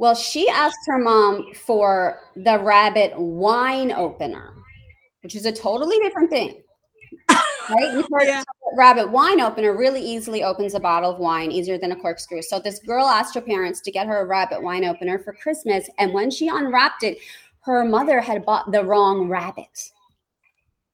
Well, 0.00 0.14
she 0.14 0.48
asked 0.48 0.78
her 0.86 0.96
mom 0.96 1.52
for 1.52 2.20
the 2.34 2.58
rabbit 2.58 3.12
wine 3.20 3.92
opener, 3.92 4.54
which 5.22 5.34
is 5.34 5.44
a 5.44 5.52
totally 5.52 5.98
different 5.98 6.30
thing. 6.30 6.62
Right? 7.28 7.92
You've 7.92 8.08
heard 8.10 8.22
Yeah. 8.26 8.42
rabbit 8.78 9.10
wine 9.10 9.42
opener 9.42 9.76
really 9.76 10.00
easily 10.00 10.42
opens 10.42 10.72
a 10.72 10.80
bottle 10.80 11.10
of 11.10 11.18
wine 11.18 11.52
easier 11.52 11.76
than 11.76 11.92
a 11.92 11.96
corkscrew. 11.96 12.40
So 12.40 12.58
this 12.58 12.78
girl 12.78 13.04
asked 13.04 13.34
her 13.34 13.42
parents 13.42 13.82
to 13.82 13.90
get 13.90 14.06
her 14.06 14.22
a 14.22 14.24
rabbit 14.24 14.62
wine 14.62 14.86
opener 14.86 15.18
for 15.18 15.34
Christmas, 15.34 15.86
and 15.98 16.14
when 16.14 16.30
she 16.30 16.48
unwrapped 16.48 17.02
it, 17.02 17.18
her 17.64 17.84
mother 17.84 18.22
had 18.22 18.46
bought 18.46 18.72
the 18.72 18.82
wrong 18.82 19.28
rabbit. 19.28 19.92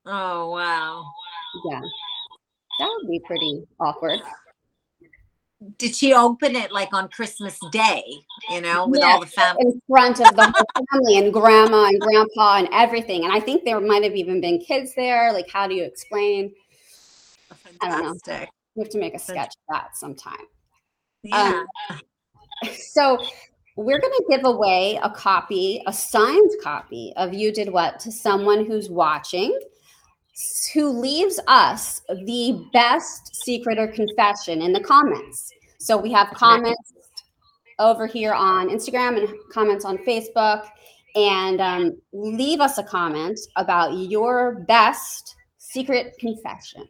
Oh, 0.04 0.50
wow. 0.50 1.04
Yeah, 1.70 1.80
that 2.80 2.88
would 2.88 3.08
be 3.08 3.20
pretty 3.24 3.68
awkward. 3.78 4.18
Did 5.78 5.94
she 5.94 6.14
open 6.14 6.56
it 6.56 6.72
like 6.72 6.92
on 6.92 7.08
Christmas 7.08 7.58
Day, 7.72 8.04
you 8.50 8.60
know, 8.60 8.86
with 8.86 9.00
Yeah. 9.00 9.12
all 9.12 9.20
the 9.20 9.26
family? 9.26 9.64
in 9.64 9.82
front 9.88 10.20
of 10.20 10.34
the 10.36 10.44
whole 10.44 10.86
family 10.92 11.18
and 11.18 11.32
grandma 11.32 11.86
and 11.86 12.00
grandpa 12.00 12.56
and 12.58 12.68
everything. 12.72 13.24
And 13.24 13.32
I 13.32 13.40
think 13.40 13.64
there 13.64 13.80
might 13.80 14.02
have 14.02 14.14
even 14.14 14.40
been 14.40 14.58
kids 14.58 14.94
there. 14.94 15.32
Like, 15.32 15.50
how 15.50 15.66
do 15.66 15.74
you 15.74 15.84
explain? 15.84 16.52
I 17.80 17.88
don't 17.88 18.02
know. 18.26 18.46
We 18.74 18.82
have 18.82 18.90
to 18.90 18.98
make 18.98 19.14
a 19.14 19.18
sketch 19.18 19.54
of 19.56 19.62
that 19.70 19.96
sometime. 19.96 20.34
Um, 21.32 21.66
yeah. 21.90 21.98
So 22.74 23.18
we're 23.76 24.00
going 24.00 24.12
to 24.12 24.24
give 24.28 24.44
away 24.44 24.98
a 25.02 25.10
copy, 25.10 25.82
a 25.86 25.92
signed 25.92 26.50
copy 26.62 27.12
of 27.16 27.34
You 27.34 27.52
Did 27.52 27.72
What 27.72 28.00
to 28.00 28.12
someone 28.12 28.66
who's 28.66 28.90
watching 28.90 29.58
who 30.74 30.90
leaves 30.90 31.40
us 31.46 32.02
the 32.08 32.68
best 32.72 33.34
secret 33.44 33.78
or 33.78 33.88
confession 33.88 34.60
in 34.60 34.72
the 34.72 34.80
comments. 34.80 35.50
So 35.86 35.96
we 35.96 36.10
have 36.10 36.30
comments 36.30 36.92
over 37.78 38.08
here 38.08 38.32
on 38.32 38.68
Instagram 38.70 39.18
and 39.18 39.28
comments 39.52 39.84
on 39.84 39.98
Facebook. 39.98 40.66
And 41.14 41.60
um, 41.60 41.96
leave 42.12 42.60
us 42.60 42.78
a 42.78 42.82
comment 42.82 43.38
about 43.54 43.96
your 43.96 44.64
best 44.66 45.36
secret 45.58 46.16
confession 46.18 46.84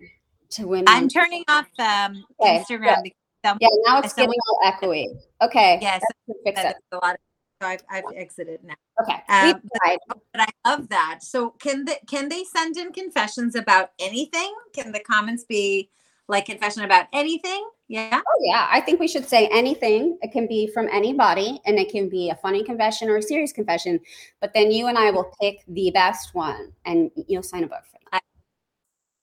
to 0.50 0.66
women. 0.66 0.87
I'm 0.88 1.09
turning 1.11 1.44
off 1.46 1.66
um, 1.78 2.24
Okay, 2.40 2.64
Instagram. 2.66 3.02
because 3.02 3.59
Yeah, 3.61 3.68
now 3.85 3.98
it's 3.98 4.14
getting 4.14 4.35
all 4.48 4.61
echoey. 4.64 5.09
Okay. 5.42 5.78
Yes, 5.82 6.02
fix 6.44 6.59
it. 6.59 6.76
a 6.92 6.96
lot. 6.96 7.16
Of, 7.16 7.20
so 7.62 7.68
I've, 7.68 7.82
I've 7.90 8.04
exited 8.16 8.64
now. 8.64 8.74
Okay. 9.02 9.20
Um, 9.28 9.61
but- 9.62 9.80
tried. 9.85 9.98
But 10.32 10.40
I 10.40 10.70
love 10.70 10.88
that. 10.88 11.18
So 11.22 11.50
can 11.50 11.85
the, 11.85 11.96
can 12.09 12.30
they 12.30 12.44
send 12.44 12.78
in 12.78 12.92
confessions 12.94 13.54
about 13.56 13.90
anything? 13.98 14.54
Can 14.72 14.90
the 14.92 15.00
comments 15.00 15.44
be 15.44 15.90
like 16.28 16.46
confession 16.46 16.82
about 16.82 17.09
anything? 17.12 17.68
Yeah. 17.88 18.20
Oh, 18.27 18.40
yeah. 18.42 18.68
I 18.70 18.81
think 18.81 18.99
we 18.99 19.07
should 19.07 19.29
say 19.29 19.49
anything. 19.49 20.18
It 20.20 20.33
can 20.33 20.46
be 20.46 20.66
from 20.66 20.88
anybody 20.92 21.61
and 21.66 21.79
it 21.79 21.90
can 21.90 22.09
be 22.09 22.31
a 22.31 22.35
funny 22.35 22.64
confession 22.64 23.09
or 23.09 23.16
a 23.16 23.22
serious 23.22 23.53
confession. 23.53 24.01
But 24.40 24.53
then 24.55 24.72
you 24.72 24.88
and 24.88 24.99
I 24.99 25.11
will 25.12 25.33
pick 25.40 25.62
the 25.68 25.90
best 25.92 26.35
one 26.35 26.72
and 26.85 27.11
you'll 27.29 27.44
sign 27.44 27.64
a 27.64 27.68
book 27.68 27.85
for 27.90 27.99
that. 28.11 28.22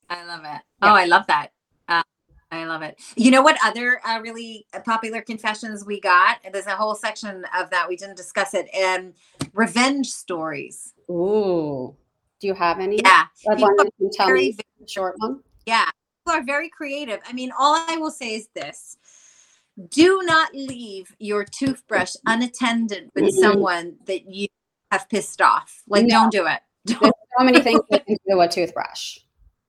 I 0.10 0.26
love 0.26 0.42
it. 0.42 0.46
Yeah. 0.46 0.60
Oh, 0.82 0.96
I 0.96 1.06
love 1.06 1.28
that. 1.28 1.52
Uh, 1.90 2.04
I 2.52 2.66
love 2.66 2.84
it. 2.84 3.00
You 3.16 3.32
know 3.32 3.42
what 3.42 3.58
other 3.66 4.00
uh, 4.06 4.20
really 4.22 4.66
popular 4.86 5.22
confessions 5.22 5.86
we 5.86 6.00
got? 6.00 6.38
There's 6.52 6.68
a 6.68 6.76
whole 6.76 6.96
section 6.96 7.46
of 7.58 7.70
that 7.72 7.90
we 7.90 7.98
didn't 7.98 8.16
discuss 8.16 8.54
it. 8.54 8.68
And 8.74 9.14
revenge 9.54 10.08
stories. 10.08 10.94
Ooh. 11.10 11.96
Do 12.40 12.48
you 12.48 12.54
have 12.54 12.80
any? 12.80 13.00
Yeah. 13.04 13.26
People 13.50 13.76
one 13.76 13.86
you 13.86 13.92
can 13.98 14.12
tell 14.12 14.28
very, 14.28 14.50
me, 14.50 14.58
a 14.86 14.88
short 14.88 15.16
one. 15.18 15.42
yeah. 15.66 15.90
People 16.26 16.40
are 16.40 16.44
very 16.46 16.70
creative. 16.70 17.20
I 17.28 17.34
mean, 17.34 17.52
all 17.58 17.76
I 17.88 17.98
will 17.98 18.12
say 18.12 18.36
is 18.36 18.48
this. 18.56 18.98
Do 19.90 20.22
not 20.24 20.54
leave 20.54 21.14
your 21.20 21.44
toothbrush 21.44 22.14
unattended 22.26 23.10
with 23.14 23.26
Mhm. 23.26 23.40
someone 23.40 23.98
that 24.06 24.30
you 24.30 24.48
have 24.92 25.10
pissed 25.10 25.42
off. 25.42 25.82
Like, 25.88 26.06
No. 26.06 26.22
don't 26.22 26.32
do 26.32 26.48
it. 26.48 26.62
Don't 26.86 27.02
There's 27.02 27.14
so 27.38 27.44
many 27.44 27.62
things 27.62 27.82
you 27.90 28.00
can 28.00 28.18
do 28.28 28.38
with 28.38 28.52
a 28.52 28.54
toothbrush. 28.54 29.18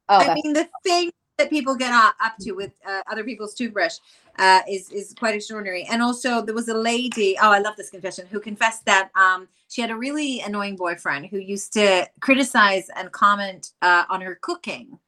Oh, 0.09 0.19
I 0.19 0.35
mean, 0.35 0.53
the 0.53 0.69
thing 0.85 1.11
that 1.39 1.51
people 1.51 1.75
get 1.75 1.93
up 1.93 2.15
up 2.21 2.37
to 2.43 2.53
with 2.53 2.73
uh, 2.87 3.03
other 3.11 3.25
people's 3.25 3.55
toothbrush 3.55 3.97
uh, 4.39 4.61
is 4.69 4.91
is 4.91 5.15
quite 5.19 5.35
extraordinary. 5.35 5.85
And 5.85 6.03
also, 6.03 6.43
there 6.43 6.55
was 6.55 6.69
a 6.69 6.75
lady. 6.75 7.37
Oh, 7.41 7.51
I 7.51 7.59
love 7.59 7.77
this 7.77 7.89
confession. 7.91 8.27
Who 8.31 8.39
confessed 8.39 8.85
that 8.85 9.11
um, 9.17 9.49
she 9.69 9.81
had 9.81 9.91
a 9.91 9.97
really 9.97 10.41
annoying 10.41 10.77
boyfriend 10.77 11.27
who 11.27 11.39
used 11.39 11.73
to 11.75 12.09
criticize 12.21 12.91
and 12.97 13.11
comment 13.11 13.73
uh, 13.83 14.05
on 14.09 14.21
her 14.21 14.37
cooking. 14.41 14.99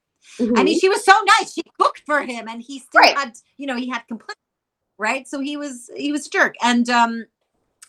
I 0.40 0.42
Mhm. 0.44 0.64
mean, 0.64 0.80
she 0.80 0.88
was 0.88 1.04
so 1.04 1.12
nice. 1.38 1.52
She 1.54 1.62
cooked 1.80 2.02
for 2.06 2.22
him, 2.22 2.48
and 2.48 2.62
he 2.62 2.78
still 2.80 3.00
Right. 3.00 3.16
had, 3.16 3.38
you 3.58 3.66
know, 3.66 3.76
he 3.76 3.88
had 3.88 4.06
complaints, 4.08 4.40
right? 4.98 5.26
So 5.28 5.40
he 5.40 5.56
was 5.56 5.90
he 5.96 6.12
was 6.12 6.26
a 6.26 6.30
jerk. 6.30 6.54
And 6.62 6.88
um, 6.90 7.26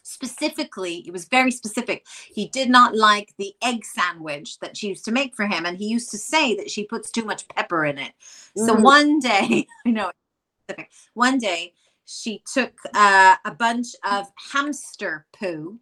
specifically, 0.03 1.03
it 1.05 1.11
was 1.11 1.25
very 1.25 1.51
specific. 1.51 2.05
He 2.33 2.47
did 2.47 2.69
not 2.69 2.95
like 2.95 3.33
the 3.37 3.53
egg 3.61 3.85
sandwich 3.85 4.59
that 4.59 4.77
she 4.77 4.87
used 4.89 5.05
to 5.05 5.11
make 5.11 5.35
for 5.35 5.47
him, 5.47 5.65
and 5.65 5.77
he 5.77 5.87
used 5.87 6.11
to 6.11 6.17
say 6.17 6.55
that 6.55 6.71
she 6.71 6.85
puts 6.85 7.11
too 7.11 7.25
much 7.25 7.47
pepper 7.49 7.85
in 7.85 7.97
it. 7.97 8.13
So 8.55 8.75
Mm. 8.75 8.83
one 8.83 9.19
day, 9.19 9.67
I 9.85 9.91
know. 9.91 10.11
One 11.13 11.37
day, 11.39 11.73
she 12.05 12.43
took 12.51 12.73
uh, 12.93 13.35
a 13.45 13.51
bunch 13.53 13.87
of 14.03 14.31
hamster 14.53 15.25
poo. 15.33 15.79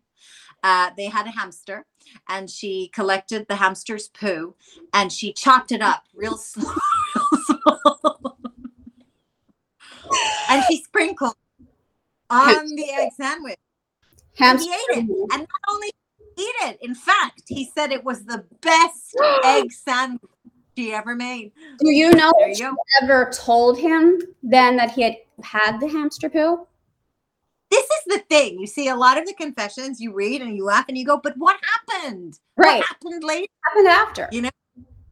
Uh, 0.66 0.90
they 0.98 1.06
had 1.06 1.28
a 1.28 1.30
hamster, 1.30 1.86
and 2.28 2.50
she 2.50 2.90
collected 2.92 3.46
the 3.48 3.56
hamster's 3.56 4.08
poo, 4.08 4.56
and 4.96 5.12
she 5.12 5.32
chopped 5.32 5.72
it 5.72 5.80
up 5.80 6.06
real 6.16 6.38
small, 6.38 6.74
real 7.16 7.44
small. 7.46 8.38
and 10.50 10.64
she 10.68 10.78
sprinkled 10.78 11.36
on 12.32 12.66
the 12.76 12.90
egg 12.90 13.10
sandwich. 13.16 13.58
And 14.40 14.60
Hamster. 14.60 14.72
he 14.72 14.74
ate 14.74 14.98
it. 14.98 15.10
And 15.34 15.42
not 15.42 15.70
only 15.70 15.88
did 15.88 16.34
he 16.36 16.42
eat 16.42 16.56
it, 16.72 16.80
in 16.82 16.96
fact, 16.96 17.44
he 17.48 17.70
said 17.78 17.92
it 17.92 18.04
was 18.04 18.26
the 18.26 18.44
best 18.62 19.16
egg 19.46 19.72
sandwich 19.72 20.32
he 20.76 20.96
ever 20.96 21.14
made. 21.14 21.52
Do 21.80 21.92
you 21.92 22.10
know 22.10 22.34
There 22.40 22.50
you 22.50 22.56
she 22.56 22.68
ever 23.04 23.32
told 23.32 23.78
him 23.78 24.20
then 24.42 24.78
that 24.78 24.90
he 24.90 25.04
had 25.04 25.18
had 25.44 25.80
the 25.80 25.88
hamster 25.88 26.28
poo? 26.28 26.66
This 27.72 27.84
is 27.86 28.04
the 28.08 28.20
thing. 28.30 28.60
You 28.60 28.68
see 28.68 28.88
a 28.90 28.96
lot 28.96 29.18
of 29.18 29.26
the 29.26 29.34
confessions 29.34 30.00
you 30.00 30.14
read 30.14 30.42
and 30.42 30.56
you 30.56 30.64
laugh 30.66 30.86
and 30.88 30.98
you 30.98 31.06
go, 31.06 31.20
but 31.22 31.34
what 31.38 31.58
happened? 31.90 32.40
Right. 32.58 32.78
What 32.78 32.86
happened 32.88 33.24
later? 33.24 33.48
Happened 33.66 33.88
after. 33.88 34.30
You 34.32 34.44
know? 34.44 34.50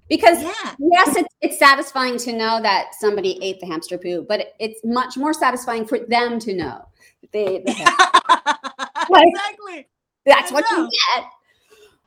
Because 0.09 0.41
Yeah. 0.43 0.75
yes, 0.79 1.15
it's, 1.15 1.33
it's 1.41 1.59
satisfying 1.59 2.17
to 2.19 2.33
know 2.33 2.61
that 2.61 2.93
somebody 2.99 3.39
ate 3.41 3.59
the 3.59 3.65
hamster 3.65 3.97
poo, 3.97 4.25
but 4.27 4.41
it- 4.41 4.53
it's 4.59 4.79
much 4.83 5.17
more 5.17 5.33
satisfying 5.33 5.85
for 5.85 5.97
them 5.99 6.39
to 6.39 6.53
know 6.53 6.85
that 7.21 7.31
they 7.31 7.47
ate 7.47 7.65
the 7.65 7.71
hamster. 7.73 7.95
Like- 9.09 9.27
exactly. 9.33 9.87
That's 10.25 10.51
what 10.51 10.63
you 10.71 10.89
get. 11.15 11.25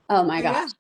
Oh 0.08 0.22
my 0.22 0.40
Yeah. 0.40 0.52
gosh. 0.52 0.70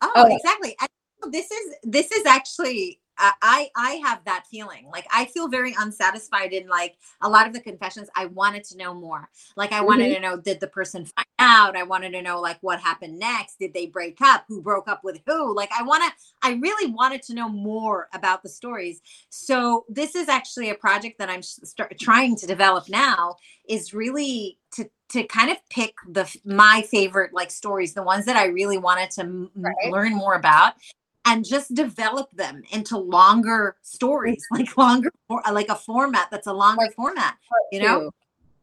Oh, 0.00 0.10
Oh. 0.16 0.26
exactly. 0.34 0.74
And 0.80 1.32
this 1.32 1.50
is 1.50 1.74
this 1.84 2.10
is 2.10 2.24
actually 2.26 2.98
I 3.18 3.68
I 3.76 3.92
have 4.06 4.24
that 4.24 4.46
feeling. 4.50 4.86
Like 4.90 5.06
I 5.12 5.26
feel 5.26 5.48
very 5.48 5.74
unsatisfied 5.78 6.52
in 6.52 6.68
like 6.68 6.96
a 7.20 7.28
lot 7.28 7.46
of 7.46 7.52
the 7.52 7.60
confessions. 7.60 8.08
I 8.16 8.26
wanted 8.26 8.64
to 8.64 8.76
know 8.76 8.94
more. 8.94 9.28
Like 9.56 9.72
I 9.72 9.80
wanted 9.80 10.08
Mm-hmm. 10.08 10.14
to 10.14 10.20
know 10.20 10.36
did 10.36 10.60
the 10.60 10.68
person 10.68 11.04
find 11.04 11.26
out? 11.38 11.76
I 11.76 11.82
wanted 11.82 12.10
to 12.12 12.22
know 12.22 12.40
like 12.40 12.58
what 12.62 12.80
happened 12.80 13.18
next. 13.18 13.58
Did 13.58 13.74
they 13.74 13.86
break 13.86 14.18
up? 14.20 14.44
Who 14.48 14.62
broke 14.62 14.88
up 14.88 15.04
with 15.04 15.20
who? 15.26 15.54
Like 15.54 15.70
I 15.78 15.82
want 15.82 16.02
to. 16.04 16.12
I 16.42 16.52
really 16.54 16.90
wanted 16.92 17.22
to 17.24 17.34
know 17.34 17.48
more 17.48 18.08
about 18.14 18.42
the 18.42 18.48
stories. 18.48 19.00
So 19.30 19.84
this 19.88 20.14
is 20.14 20.28
actually 20.28 20.70
a 20.70 20.74
project 20.74 21.18
that 21.18 21.28
I'm 21.30 21.42
start, 21.42 21.98
trying 21.98 22.36
to 22.36 22.46
develop 22.46 22.88
now. 22.88 23.36
Is 23.68 23.92
really 23.94 24.58
to 24.74 24.88
to 25.10 25.24
kind 25.24 25.50
of 25.50 25.58
pick 25.68 25.94
the 26.08 26.26
my 26.44 26.82
favorite 26.90 27.32
like 27.34 27.50
stories, 27.50 27.92
the 27.94 28.02
ones 28.02 28.24
that 28.26 28.36
I 28.36 28.46
really 28.46 28.78
wanted 28.78 29.10
to 29.12 29.20
m- 29.22 29.50
m- 29.56 29.90
learn 29.92 30.14
more 30.14 30.34
about, 30.34 30.74
and 31.24 31.44
just 31.44 31.74
develop 31.74 32.30
them 32.32 32.62
into 32.72 32.98
longer 32.98 33.76
stories, 33.82 34.44
like 34.50 34.76
longer, 34.76 35.10
like 35.52 35.68
a 35.68 35.74
format 35.76 36.28
that's 36.30 36.46
a 36.46 36.52
longer 36.52 36.82
Like 36.82 36.94
format. 36.94 37.36
You 37.70 37.80
know, 37.82 38.00
Poo. 38.00 38.10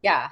Yeah. 0.02 0.28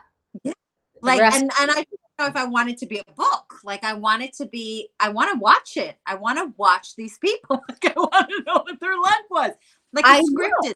like 1.03 1.21
rest- 1.21 1.37
and 1.41 1.51
and 1.61 1.71
I 1.71 1.75
don't 1.75 1.87
know 2.19 2.27
if 2.27 2.37
I 2.37 2.45
want 2.45 2.71
it 2.71 2.79
to 2.79 2.87
be 2.87 2.99
a 2.99 3.13
book. 3.13 3.55
Like 3.65 3.85
I 3.85 3.95
want 3.95 4.23
it 4.23 4.35
to 4.35 4.47
be. 4.47 4.89
I 5.01 5.09
want 5.09 5.33
to 5.33 5.39
watch 5.39 5.77
it. 5.77 5.97
I 6.07 6.17
want 6.17 6.39
to 6.39 6.53
watch 6.57 6.97
these 6.97 7.19
people. 7.19 7.63
Like 7.69 7.97
I 7.97 7.99
want 8.01 8.29
to 8.29 8.43
know 8.47 8.63
what 8.65 8.81
their 8.81 8.99
life 8.99 9.27
was. 9.31 9.53
Like 9.93 10.05
I 10.07 10.19
it's 10.19 10.31
know. 10.31 10.49
scripted, 10.49 10.75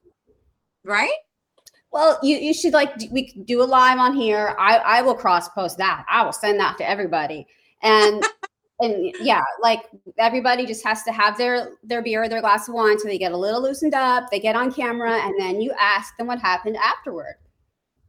right? 0.85 1.13
Well, 1.93 2.19
you, 2.23 2.39
you 2.39 2.55
should 2.55 2.73
like 2.73 2.95
we 3.11 3.33
do 3.45 3.63
a 3.63 3.65
live 3.65 3.99
on 3.99 4.15
here. 4.15 4.55
I 4.59 4.79
I 4.79 5.03
will 5.03 5.15
cross 5.15 5.49
post 5.51 5.77
that. 5.79 6.05
I 6.09 6.25
will 6.25 6.33
send 6.33 6.59
that 6.61 6.79
to 6.79 6.89
everybody. 6.89 7.47
And 7.83 8.23
and 8.83 9.15
yeah, 9.21 9.43
like 9.63 9.81
everybody 10.19 10.67
just 10.67 10.85
has 10.85 11.03
to 11.05 11.13
have 11.13 11.39
their 11.39 11.71
their 11.83 12.03
beer, 12.03 12.25
or 12.25 12.29
their 12.29 12.41
glass 12.41 12.69
of 12.69 12.75
wine, 12.75 12.99
so 12.99 13.09
they 13.09 13.19
get 13.19 13.33
a 13.33 13.37
little 13.37 13.63
loosened 13.63 13.95
up. 13.95 14.31
They 14.31 14.41
get 14.41 14.57
on 14.57 14.73
camera, 14.73 15.13
and 15.13 15.35
then 15.39 15.61
you 15.61 15.73
ask 15.79 16.17
them 16.17 16.27
what 16.27 16.41
happened 16.41 16.77
afterward. 16.77 17.37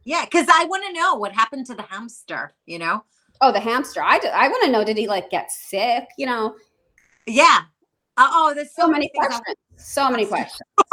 Yeah, 0.04 0.24
because 0.24 0.46
I 0.52 0.64
want 0.66 0.84
to 0.86 0.92
know 0.92 1.14
what 1.14 1.32
happened 1.32 1.66
to 1.66 1.74
the 1.74 1.82
hamster. 1.82 2.52
You 2.66 2.80
know? 2.80 3.04
Oh, 3.40 3.52
the 3.52 3.60
hamster. 3.60 4.02
i 4.02 4.18
i 4.34 4.48
want 4.48 4.64
to 4.64 4.70
know. 4.70 4.84
Did 4.84 4.96
he 4.96 5.06
like 5.06 5.30
get 5.30 5.50
sick? 5.50 6.08
You 6.18 6.26
know, 6.26 6.56
Yeah. 7.26 7.60
Uh, 8.16 8.28
oh, 8.30 8.52
there's 8.54 8.74
so 8.74 8.86
many 8.86 9.08
things 9.08 9.26
I 9.26 9.40
questions. 9.40 9.56
So 9.76 10.10
many 10.10 10.26
questions. 10.26 10.60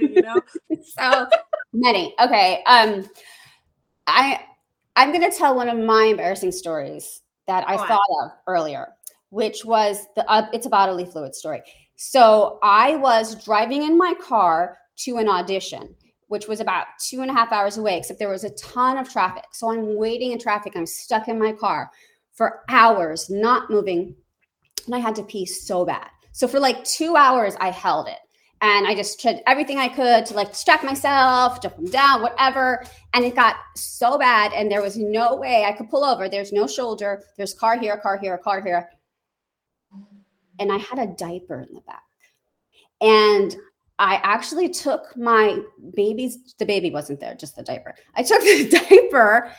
Okay. 0.00 0.14
you 0.14 0.22
know? 0.22 0.40
so 0.82 1.26
many. 1.72 2.14
Okay. 2.20 2.62
Um, 2.66 3.08
I 4.06 4.40
I'm 4.96 5.12
gonna 5.12 5.30
tell 5.30 5.54
one 5.54 5.68
of 5.68 5.78
my 5.78 6.04
embarrassing 6.04 6.52
stories 6.52 7.22
that 7.48 7.68
I 7.68 7.76
thought 7.76 8.00
of 8.22 8.30
earlier, 8.46 8.90
which 9.30 9.64
was 9.64 10.06
the 10.14 10.30
uh, 10.30 10.46
it's 10.52 10.66
a 10.66 10.70
bodily 10.70 11.04
fluid 11.04 11.34
story. 11.34 11.62
So 11.96 12.60
I 12.62 12.94
was 12.96 13.42
driving 13.44 13.82
in 13.82 13.98
my 13.98 14.14
car 14.22 14.78
to 14.98 15.16
an 15.16 15.28
audition, 15.28 15.94
which 16.28 16.46
was 16.46 16.60
about 16.60 16.86
two 17.04 17.22
and 17.22 17.30
a 17.30 17.34
half 17.34 17.50
hours 17.50 17.78
away, 17.78 17.98
except 17.98 18.20
there 18.20 18.28
was 18.28 18.44
a 18.44 18.50
ton 18.50 18.98
of 18.98 19.10
traffic. 19.10 19.44
So 19.52 19.72
I'm 19.72 19.96
waiting 19.96 20.30
in 20.30 20.38
traffic. 20.38 20.74
I'm 20.76 20.86
stuck 20.86 21.26
in 21.26 21.38
my 21.38 21.52
car 21.52 21.90
for 22.34 22.60
hours, 22.68 23.28
not 23.30 23.70
moving, 23.70 24.14
and 24.86 24.94
I 24.94 24.98
had 24.98 25.16
to 25.16 25.24
pee 25.24 25.46
so 25.46 25.84
bad. 25.84 26.06
So 26.32 26.46
for 26.46 26.60
like 26.60 26.84
two 26.84 27.16
hours, 27.16 27.56
I 27.58 27.70
held 27.70 28.06
it 28.06 28.18
and 28.60 28.86
I 28.86 28.94
just 28.94 29.20
tried 29.20 29.42
everything 29.46 29.78
I 29.78 29.88
could 29.88 30.26
to 30.26 30.34
like 30.34 30.50
distract 30.50 30.82
myself, 30.82 31.62
jump 31.62 31.76
them 31.76 31.86
down, 31.86 32.22
whatever. 32.22 32.84
And 33.14 33.24
it 33.24 33.34
got 33.34 33.56
so 33.76 34.18
bad, 34.18 34.52
and 34.52 34.70
there 34.70 34.82
was 34.82 34.96
no 34.96 35.36
way 35.36 35.64
I 35.64 35.72
could 35.72 35.88
pull 35.88 36.04
over. 36.04 36.28
There's 36.28 36.52
no 36.52 36.66
shoulder. 36.66 37.22
There's 37.36 37.54
car 37.54 37.78
here, 37.78 37.96
car 37.98 38.18
here, 38.18 38.36
car 38.38 38.60
here, 38.62 38.88
and 40.58 40.72
I 40.72 40.78
had 40.78 40.98
a 40.98 41.06
diaper 41.06 41.60
in 41.68 41.74
the 41.74 41.80
back. 41.82 42.02
And 43.00 43.56
I 44.00 44.16
actually 44.24 44.68
took 44.68 45.16
my 45.16 45.60
baby's. 45.94 46.54
The 46.58 46.66
baby 46.66 46.90
wasn't 46.90 47.20
there, 47.20 47.34
just 47.34 47.54
the 47.56 47.62
diaper. 47.62 47.94
I 48.14 48.22
took 48.22 48.40
the 48.42 48.68
diaper 48.68 49.52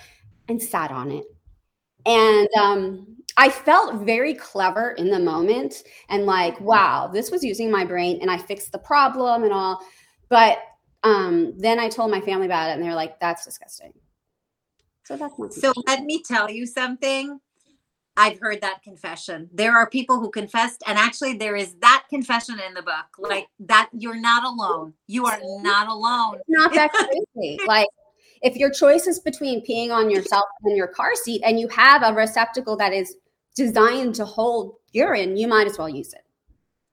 and 0.49 0.61
sat 0.61 0.91
on 0.91 1.11
it, 1.11 1.25
and 2.05 2.49
um, 2.57 3.18
I 3.39 3.49
felt 3.49 4.01
very 4.01 4.33
clever 4.33 4.91
in 4.97 5.09
the 5.09 5.17
moment 5.17 5.83
and 6.09 6.25
like, 6.25 6.59
wow, 6.59 7.07
this 7.07 7.31
was 7.31 7.41
using 7.41 7.71
my 7.71 7.85
brain 7.85 8.19
and 8.21 8.29
I 8.29 8.37
fixed 8.37 8.73
the 8.73 8.79
problem 8.79 9.45
and 9.45 9.53
all. 9.53 9.79
But 10.27 10.59
um, 11.03 11.53
then 11.57 11.79
I 11.79 11.87
told 11.87 12.11
my 12.11 12.19
family 12.19 12.47
about 12.47 12.69
it 12.69 12.73
and 12.73 12.83
they're 12.83 12.93
like, 12.93 13.17
that's 13.21 13.45
disgusting. 13.45 13.93
So 15.05 15.15
that's 15.15 15.39
not 15.39 15.53
So 15.53 15.71
let 15.87 16.03
me 16.03 16.21
tell 16.21 16.51
you 16.51 16.65
something. 16.65 17.39
I've 18.17 18.39
heard 18.41 18.59
that 18.59 18.83
confession. 18.83 19.49
There 19.53 19.73
are 19.73 19.89
people 19.89 20.19
who 20.19 20.29
confessed, 20.29 20.83
and 20.85 20.97
actually, 20.97 21.35
there 21.35 21.55
is 21.55 21.75
that 21.75 22.03
confession 22.09 22.59
in 22.59 22.73
the 22.73 22.81
book. 22.81 23.05
Like 23.17 23.47
that, 23.61 23.89
you're 23.93 24.19
not 24.19 24.43
alone. 24.43 24.93
You 25.07 25.25
are 25.25 25.39
not 25.61 25.87
alone. 25.87 26.41
Not 26.49 26.73
that 26.73 26.91
crazy. 27.35 27.57
like 27.65 27.87
if 28.41 28.57
your 28.57 28.71
choice 28.71 29.07
is 29.07 29.19
between 29.19 29.65
peeing 29.65 29.91
on 29.91 30.09
yourself 30.09 30.43
in 30.65 30.75
your 30.75 30.87
car 30.87 31.15
seat, 31.15 31.41
and 31.45 31.57
you 31.57 31.69
have 31.69 32.03
a 32.03 32.13
receptacle 32.13 32.75
that 32.75 32.91
is 32.91 33.15
designed 33.59 34.15
to 34.15 34.25
hold 34.25 34.75
urine, 34.91 35.37
you 35.37 35.47
might 35.47 35.67
as 35.67 35.77
well 35.77 35.89
use 35.89 36.13
it. 36.13 36.23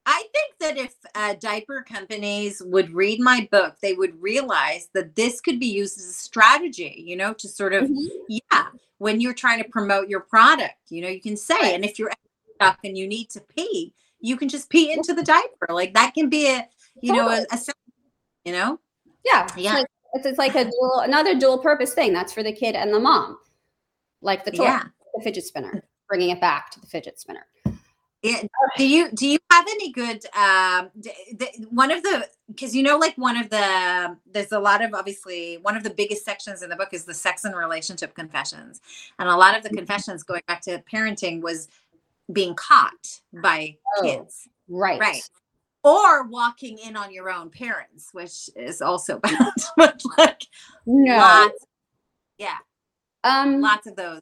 I 0.04 0.22
think 0.34 0.58
that 0.60 0.76
if 0.76 0.94
uh, 1.14 1.34
diaper 1.40 1.82
companies 1.82 2.62
would 2.64 2.90
read 2.92 3.18
my 3.20 3.48
book, 3.50 3.76
they 3.80 3.94
would 3.94 4.20
realize 4.22 4.88
that 4.94 5.16
this 5.16 5.40
could 5.40 5.58
be 5.58 5.66
used 5.66 5.98
as 5.98 6.06
a 6.06 6.12
strategy, 6.12 7.02
you 7.04 7.16
know, 7.16 7.32
to 7.34 7.48
sort 7.48 7.72
of, 7.72 7.84
mm-hmm. 7.84 8.06
yeah, 8.28 8.66
when 8.98 9.20
you're 9.20 9.34
trying 9.34 9.62
to 9.62 9.68
promote 9.68 10.08
your 10.08 10.20
product, 10.20 10.78
you 10.90 11.02
know, 11.02 11.08
you 11.08 11.20
can 11.20 11.36
say, 11.36 11.74
and 11.74 11.84
if 11.84 11.98
you're 11.98 12.12
stuck 12.54 12.78
and 12.84 12.96
you 12.96 13.08
need 13.08 13.30
to 13.30 13.40
pee, 13.40 13.92
you 14.20 14.36
can 14.36 14.48
just 14.48 14.70
pee 14.70 14.92
into 14.92 15.12
the 15.12 15.24
diaper. 15.24 15.68
Like 15.70 15.94
that 15.94 16.14
can 16.14 16.28
be 16.28 16.48
a, 16.48 16.68
you 17.00 17.12
know, 17.12 17.28
a, 17.28 17.44
a 17.50 17.58
you 18.44 18.52
know? 18.52 18.78
Yeah. 19.24 19.48
Yeah. 19.56 19.82
It's, 20.14 20.26
it's 20.26 20.38
like 20.38 20.54
a 20.54 20.64
dual, 20.64 21.00
another 21.00 21.38
dual 21.38 21.58
purpose 21.58 21.94
thing. 21.94 22.12
That's 22.12 22.32
for 22.32 22.42
the 22.42 22.52
kid 22.52 22.76
and 22.76 22.94
the 22.94 23.00
mom. 23.00 23.38
Like 24.22 24.44
the 24.44 24.52
toy, 24.52 24.64
yeah. 24.64 24.84
the 25.14 25.22
fidget 25.22 25.44
spinner, 25.44 25.84
bringing 26.08 26.30
it 26.30 26.40
back 26.40 26.70
to 26.72 26.80
the 26.80 26.86
fidget 26.86 27.20
spinner. 27.20 27.46
Yeah. 28.22 28.42
Do 28.76 28.86
you 28.86 29.10
do 29.12 29.26
you 29.26 29.38
have 29.52 29.66
any 29.68 29.92
good 29.92 30.24
um 30.36 30.90
the, 30.94 31.48
one 31.70 31.92
of 31.92 32.02
the 32.02 32.28
because 32.48 32.74
you 32.74 32.82
know 32.82 32.98
like 32.98 33.16
one 33.16 33.36
of 33.36 33.50
the 33.50 34.16
there's 34.32 34.52
a 34.52 34.58
lot 34.58 34.82
of 34.82 34.94
obviously 34.94 35.58
one 35.62 35.76
of 35.76 35.82
the 35.82 35.90
biggest 35.90 36.24
sections 36.24 36.62
in 36.62 36.70
the 36.70 36.76
book 36.76 36.88
is 36.92 37.04
the 37.04 37.14
sex 37.14 37.44
and 37.44 37.54
relationship 37.54 38.14
confessions 38.14 38.80
and 39.18 39.28
a 39.28 39.36
lot 39.36 39.56
of 39.56 39.62
the 39.62 39.68
mm-hmm. 39.68 39.78
confessions 39.78 40.24
going 40.24 40.42
back 40.48 40.60
to 40.62 40.82
parenting 40.92 41.40
was 41.40 41.68
being 42.32 42.54
caught 42.54 43.20
by 43.42 43.76
oh, 43.98 44.02
kids 44.02 44.48
right 44.68 44.98
right 44.98 45.22
or 45.84 46.24
walking 46.26 46.78
in 46.78 46.96
on 46.96 47.12
your 47.12 47.30
own 47.30 47.48
parents 47.48 48.08
which 48.12 48.50
is 48.56 48.82
also 48.82 49.18
bad 49.20 49.52
but 49.76 50.02
like 50.18 50.42
no 50.84 51.16
lots, 51.16 51.66
yeah 52.38 52.56
um 53.22 53.60
lots 53.60 53.86
of 53.86 53.94
those 53.94 54.20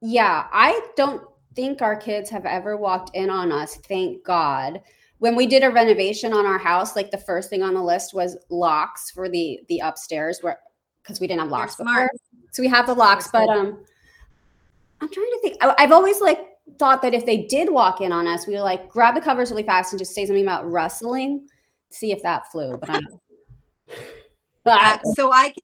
yeah 0.00 0.46
i 0.52 0.80
don't 0.96 1.22
think 1.54 1.82
our 1.82 1.96
kids 1.96 2.30
have 2.30 2.46
ever 2.46 2.76
walked 2.76 3.14
in 3.14 3.30
on 3.30 3.52
us. 3.52 3.76
Thank 3.76 4.24
God. 4.24 4.80
When 5.18 5.36
we 5.36 5.46
did 5.46 5.62
a 5.62 5.70
renovation 5.70 6.32
on 6.32 6.46
our 6.46 6.58
house, 6.58 6.96
like 6.96 7.10
the 7.10 7.18
first 7.18 7.50
thing 7.50 7.62
on 7.62 7.74
the 7.74 7.82
list 7.82 8.14
was 8.14 8.36
locks 8.48 9.10
for 9.10 9.28
the 9.28 9.60
the 9.68 9.80
upstairs, 9.80 10.38
where 10.40 10.58
because 11.02 11.20
we 11.20 11.26
didn't 11.26 11.40
have 11.40 11.50
locks 11.50 11.76
before. 11.76 12.10
So 12.52 12.62
we 12.62 12.68
have 12.68 12.86
the 12.86 12.94
locks, 12.94 13.28
but 13.30 13.48
um, 13.48 13.84
I'm 15.00 15.08
trying 15.10 15.26
to 15.26 15.38
think. 15.42 15.56
I, 15.60 15.74
I've 15.78 15.92
always 15.92 16.20
like 16.20 16.46
thought 16.78 17.02
that 17.02 17.12
if 17.12 17.26
they 17.26 17.42
did 17.42 17.70
walk 17.70 18.00
in 18.00 18.12
on 18.12 18.26
us, 18.26 18.46
we 18.46 18.54
would 18.54 18.62
like 18.62 18.88
grab 18.88 19.14
the 19.14 19.20
covers 19.20 19.50
really 19.50 19.62
fast 19.62 19.92
and 19.92 19.98
just 19.98 20.14
say 20.14 20.24
something 20.24 20.44
about 20.44 20.70
rustling, 20.70 21.46
see 21.90 22.12
if 22.12 22.22
that 22.22 22.50
flew. 22.50 22.78
But 22.78 22.90
I'm. 22.90 23.06
But, 24.62 24.78
uh, 24.78 24.98
so 25.14 25.32
I 25.32 25.54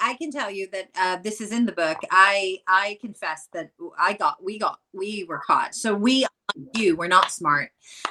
I 0.00 0.14
can 0.14 0.30
tell 0.30 0.50
you 0.50 0.68
that 0.72 0.88
uh, 0.98 1.18
this 1.22 1.40
is 1.40 1.52
in 1.52 1.66
the 1.66 1.72
book. 1.72 1.98
I 2.10 2.58
I 2.66 2.98
confess 3.00 3.48
that 3.52 3.70
I 3.98 4.14
got 4.14 4.42
we 4.42 4.58
got 4.58 4.80
we 4.92 5.24
were 5.24 5.40
caught. 5.46 5.74
So 5.74 5.94
we 5.94 6.26
you 6.74 6.96
were 6.96 7.08
not 7.08 7.30
smart 7.30 7.70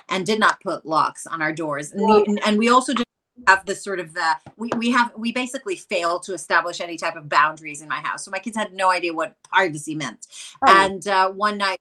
and 0.10 0.26
did 0.26 0.40
not 0.40 0.62
put 0.62 0.86
locks 0.86 1.26
on 1.26 1.42
our 1.42 1.54
doors, 1.54 1.92
and, 1.92 2.06
we, 2.06 2.38
and 2.46 2.58
we 2.58 2.70
also 2.70 2.94
did 2.94 3.06
have 3.48 3.66
the 3.66 3.76
sort 3.76 4.00
of 4.00 4.14
the 4.14 4.36
we, 4.58 4.70
we 4.78 4.92
have 4.92 5.12
we 5.18 5.32
basically 5.32 5.76
failed 5.76 6.24
to 6.24 6.34
establish 6.34 6.80
any 6.80 6.98
type 6.98 7.16
of 7.16 7.28
boundaries 7.28 7.82
in 7.82 7.88
my 7.88 8.00
house 8.00 8.24
so 8.24 8.32
my 8.32 8.40
kids 8.40 8.56
had 8.56 8.74
no 8.74 8.90
idea 8.90 9.14
what 9.14 9.36
privacy 9.44 9.94
meant 9.94 10.26
oh. 10.66 10.84
and 10.84 11.08
uh, 11.08 11.30
one 11.30 11.58
night 11.58 11.80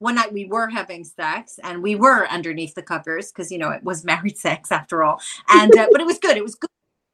one 0.00 0.16
night 0.16 0.32
we 0.32 0.44
were 0.44 0.68
having 0.68 1.04
sex 1.04 1.58
and 1.62 1.82
we 1.82 1.94
were 1.94 2.26
underneath 2.28 2.74
the 2.74 2.82
covers 2.82 3.32
because 3.32 3.50
you 3.50 3.58
know 3.58 3.70
it 3.70 3.82
was 3.82 4.04
married 4.04 4.36
sex 4.46 4.70
after 4.70 5.02
all 5.02 5.20
and 5.48 5.76
uh, 5.76 5.86
but 5.90 6.00
it 6.00 6.06
was 6.06 6.18
good 6.18 6.36
it 6.36 6.42
was 6.42 6.54
good 6.54 6.68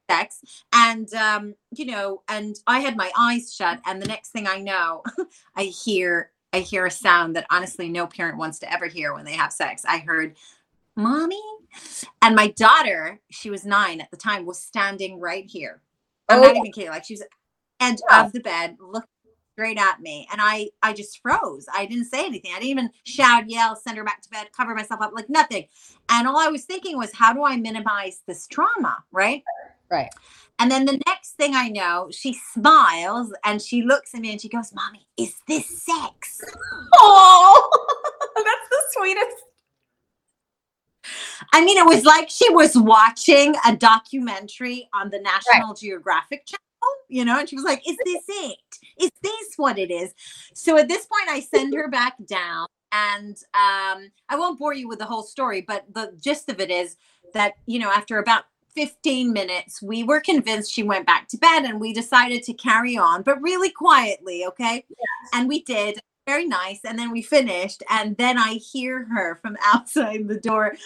sex 0.09 0.41
and 0.73 1.13
um 1.15 1.55
you 1.75 1.85
know 1.85 2.23
and 2.29 2.57
i 2.67 2.81
had 2.81 2.97
my 2.97 3.11
eyes 3.19 3.55
shut 3.55 3.81
and 3.87 4.01
the 4.01 4.07
next 4.07 4.31
thing 4.31 4.47
i 4.47 4.59
know 4.59 5.03
i 5.57 5.65
hear 5.65 6.31
i 6.53 6.61
hear 6.61 6.87
a 6.87 6.91
sound 6.91 7.37
that 7.37 7.47
honestly 7.51 7.89
no 7.89 8.07
parent 8.07 8.39
wants 8.39 8.59
to 8.59 8.73
ever 8.73 8.87
hear 8.87 9.13
when 9.13 9.25
they 9.25 9.33
have 9.33 9.53
sex. 9.53 9.85
I 9.87 9.99
heard 9.99 10.37
mommy 10.97 11.41
and 12.23 12.35
my 12.35 12.49
daughter 12.49 13.21
she 13.31 13.51
was 13.51 13.65
nine 13.65 14.01
at 14.01 14.11
the 14.11 14.17
time 14.17 14.47
was 14.47 14.59
standing 14.59 15.21
right 15.21 15.45
here. 15.47 15.83
I'm 16.29 16.41
oh. 16.41 16.43
not 16.43 16.57
even 16.57 16.73
kidding 16.73 16.91
like 16.91 17.05
she 17.05 17.15
was 17.15 17.23
edge 17.81 17.99
wow. 18.11 18.27
of 18.27 18.33
the 18.33 18.41
bed 18.41 18.77
looking 18.81 19.09
straight 19.55 19.79
at 19.79 20.01
me 20.01 20.27
and 20.33 20.41
i 20.43 20.69
i 20.83 20.93
just 20.93 21.21
froze. 21.21 21.67
I 21.73 21.87
didn't 21.87 22.07
say 22.07 22.25
anything. 22.25 22.53
I 22.53 22.61
didn't 22.61 22.71
even 22.71 22.91
shout 23.05 23.51
yell 23.51 23.77
send 23.77 23.99
her 23.99 24.05
back 24.05 24.23
to 24.23 24.31
bed 24.31 24.49
cover 24.57 24.75
myself 24.75 25.01
up 25.01 25.13
like 25.15 25.29
nothing. 25.29 25.67
And 26.09 26.27
all 26.27 26.39
i 26.39 26.49
was 26.49 26.65
thinking 26.65 26.97
was 26.97 27.13
how 27.13 27.33
do 27.33 27.45
i 27.45 27.57
minimize 27.57 28.23
this 28.27 28.47
trauma 28.47 29.05
right 29.13 29.43
Right. 29.91 30.11
And 30.59 30.71
then 30.71 30.87
the 30.87 31.01
next 31.07 31.33
thing 31.37 31.55
I 31.55 31.69
know, 31.69 32.09
she 32.11 32.33
smiles 32.35 33.33
and 33.45 33.63
she 33.63 33.83
looks 33.83 34.15
at 34.15 34.21
me 34.21 34.33
and 34.33 34.41
she 34.41 34.49
goes, 34.49 34.73
Mommy, 34.75 35.07
is 35.17 35.35
this 35.47 35.85
sex? 35.85 36.41
Oh, 36.97 37.71
that's 38.35 38.69
the 38.69 38.83
sweetest. 38.91 39.37
I 41.53 41.65
mean, 41.65 41.79
it 41.79 41.87
was 41.87 42.05
like 42.05 42.29
she 42.29 42.53
was 42.53 42.77
watching 42.77 43.55
a 43.67 43.77
documentary 43.77 44.89
on 44.93 45.11
the 45.11 45.21
National 45.21 45.69
right. 45.69 45.77
Geographic 45.77 46.45
channel, 46.45 46.95
you 47.09 47.25
know, 47.25 47.39
and 47.39 47.49
she 47.49 47.55
was 47.55 47.65
like, 47.65 47.89
Is 47.89 47.97
this 48.05 48.25
it? 48.29 48.59
Is 49.01 49.11
this 49.23 49.55
what 49.57 49.79
it 49.79 49.91
is? 49.91 50.13
So 50.55 50.77
at 50.77 50.89
this 50.89 51.07
point, 51.07 51.31
I 51.31 51.41
send 51.41 51.75
her 51.75 51.89
back 51.89 52.15
down. 52.27 52.67
And 52.91 53.37
um, 53.53 54.11
I 54.31 54.37
won't 54.37 54.59
bore 54.59 54.73
you 54.73 54.89
with 54.89 54.99
the 54.99 55.05
whole 55.05 55.23
story, 55.23 55.61
but 55.61 55.85
the 55.93 56.11
gist 56.19 56.49
of 56.49 56.59
it 56.59 56.71
is 56.71 56.97
that, 57.35 57.53
you 57.67 57.79
know, 57.79 57.91
after 57.91 58.19
about 58.19 58.45
15 58.75 59.33
minutes, 59.33 59.83
we 59.83 60.03
were 60.05 60.21
convinced 60.21 60.73
she 60.73 60.83
went 60.83 61.07
back 61.07 61.29
to 61.29 61.37
bed 61.37 61.65
and 61.65 61.81
we 61.81 61.93
decided 61.93 62.43
to 62.45 62.55
carry 62.55 62.97
on, 62.97 63.23
but 63.23 63.41
really 63.43 63.71
quietly, 63.71 64.45
okay? 64.47 64.85
Yes. 64.89 65.31
And 65.33 65.49
we 65.49 65.63
did. 65.63 65.99
Very 66.27 66.47
nice. 66.47 66.81
And 66.85 66.99
then 66.99 67.11
we 67.11 67.23
finished. 67.23 67.83
And 67.89 68.17
then 68.17 68.39
I 68.39 68.55
hear 68.55 69.05
her 69.07 69.37
from 69.37 69.57
outside 69.65 70.29
the 70.29 70.39
door. 70.39 70.77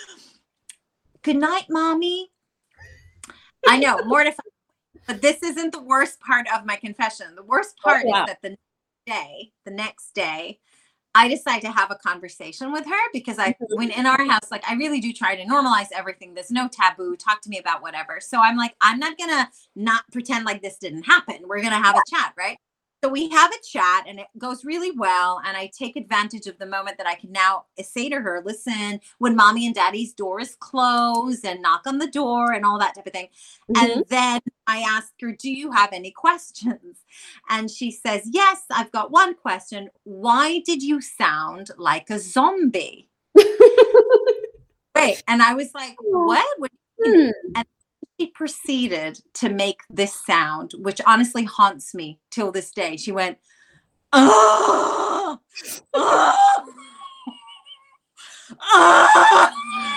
Good 1.23 1.37
night, 1.37 1.67
mommy. 1.69 2.31
I 3.67 3.79
know, 3.79 3.99
mortified. 4.05 4.47
But 5.07 5.21
this 5.21 5.43
isn't 5.43 5.73
the 5.73 5.83
worst 5.83 6.21
part 6.21 6.47
of 6.55 6.65
my 6.65 6.77
confession. 6.77 7.35
The 7.35 7.43
worst 7.43 7.75
oh, 7.81 7.91
part 7.91 8.03
oh, 8.07 8.09
yeah. 8.09 8.23
is 8.23 8.27
that 8.29 8.43
the 8.43 8.51
next 8.51 8.61
day, 9.07 9.53
the 9.65 9.71
next 9.71 10.15
day, 10.15 10.61
I 11.15 11.29
decide 11.29 11.61
to 11.61 11.71
have 11.71 11.91
a 11.91 11.97
conversation 11.97 12.73
with 12.73 12.87
her 12.87 13.11
because 13.13 13.39
I, 13.39 13.51
mm-hmm. 13.51 13.77
when 13.77 13.91
in 13.91 14.07
our 14.07 14.25
house, 14.25 14.51
like 14.51 14.69
I 14.69 14.75
really 14.75 15.01
do 15.01 15.13
try 15.13 15.37
to 15.37 15.45
normalize 15.45 15.89
everything. 15.95 16.35
There's 16.35 16.51
no 16.51 16.69
taboo. 16.69 17.17
Talk 17.17 17.43
to 17.43 17.51
me 17.51 17.59
about 17.59 17.83
whatever. 17.83 18.19
So 18.21 18.41
I'm 18.41 18.57
like, 18.57 18.75
I'm 18.81 18.99
not 18.99 19.19
gonna 19.19 19.51
not 19.77 20.05
pretend 20.11 20.45
like 20.45 20.63
this 20.63 20.79
didn't 20.79 21.05
happen. 21.05 21.41
We're 21.47 21.63
gonna 21.63 21.83
have 21.83 21.97
a 21.97 22.03
chat, 22.11 22.33
right? 22.37 22.59
So 23.03 23.11
we 23.11 23.29
have 23.31 23.51
a 23.51 23.67
chat 23.67 24.05
and 24.07 24.21
it 24.21 24.29
goes 24.39 24.65
really 24.65 24.93
well. 24.93 25.41
And 25.45 25.57
I 25.57 25.67
take 25.77 25.97
advantage 25.97 26.47
of 26.47 26.57
the 26.59 26.67
moment 26.67 26.99
that 26.99 27.07
I 27.07 27.17
can 27.17 27.33
now 27.33 27.65
say 27.83 28.09
to 28.09 28.21
her, 28.21 28.41
listen, 28.45 29.01
when 29.19 29.35
mommy 29.35 29.67
and 29.67 29.75
daddy's 29.75 30.13
doors 30.13 30.57
close 30.61 31.41
and 31.43 31.61
knock 31.61 31.83
on 31.87 31.99
the 31.99 32.07
door 32.07 32.53
and 32.53 32.65
all 32.65 32.79
that 32.79 32.95
type 32.95 33.07
of 33.09 33.13
thing. 33.13 33.29
Mm-hmm. 33.69 33.85
And 33.85 34.05
then 34.09 34.41
I 34.69 34.79
ask 34.89 35.13
her, 35.21 35.33
do 35.33 35.51
you 35.51 35.73
have 35.73 35.93
any 35.93 36.13
questions? 36.13 36.99
And 37.49 37.69
she 37.69 37.91
says, 37.91 38.23
yes, 38.31 38.63
I've 38.71 38.93
got 38.93 39.11
one 39.11 39.35
question. 39.35 39.91
Why 40.05 40.61
did 40.65 40.81
you 40.81 41.01
sound 41.01 41.71
like 41.77 42.09
a 42.09 42.21
zombie? 42.21 43.09
Wait, 43.35 45.25
and 45.27 45.43
I 45.43 45.55
was 45.55 45.75
like, 45.75 45.97
what? 46.01 46.47
what 46.59 46.71
hmm. 47.05 47.31
And 47.57 47.67
she 48.23 48.29
proceeded 48.31 49.21
to 49.35 49.49
make 49.49 49.81
this 49.91 50.15
sound, 50.25 50.73
which 50.79 51.01
honestly 51.07 51.45
haunts 51.45 51.95
me 51.95 52.21
till 52.31 52.53
this 52.53 52.71
day. 52.71 52.97
She 52.97 53.11
went, 53.11 53.39
oh, 54.13 55.39
oh, 55.95 56.37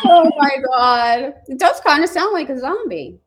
oh 0.06 0.32
my 0.38 0.58
God. 0.74 1.34
It 1.48 1.60
does 1.60 1.80
kind 1.82 2.04
of 2.04 2.10
sound 2.10 2.34
like 2.34 2.50
a 2.50 2.60
zombie. 2.60 3.20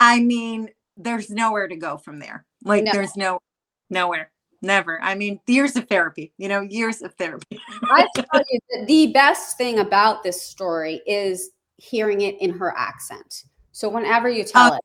I 0.00 0.20
mean, 0.20 0.68
there's 0.96 1.30
nowhere 1.30 1.68
to 1.68 1.76
go 1.76 1.96
from 1.96 2.18
there. 2.18 2.44
Like, 2.64 2.84
no. 2.84 2.92
there's 2.92 3.16
no, 3.16 3.40
nowhere. 3.88 4.30
Never. 4.60 5.00
I 5.02 5.14
mean, 5.14 5.40
years 5.46 5.76
of 5.76 5.88
therapy, 5.88 6.32
you 6.36 6.48
know, 6.48 6.60
years 6.60 7.02
of 7.02 7.14
therapy. 7.14 7.58
I 7.84 8.06
tell 8.14 8.42
you, 8.50 8.60
the 8.86 9.12
best 9.12 9.56
thing 9.56 9.80
about 9.80 10.22
this 10.22 10.40
story 10.40 11.00
is 11.06 11.50
hearing 11.78 12.20
it 12.20 12.40
in 12.40 12.50
her 12.50 12.72
accent. 12.76 13.44
So 13.72 13.88
whenever 13.88 14.28
you 14.28 14.44
tell 14.44 14.72
uh, 14.72 14.76
it, 14.76 14.82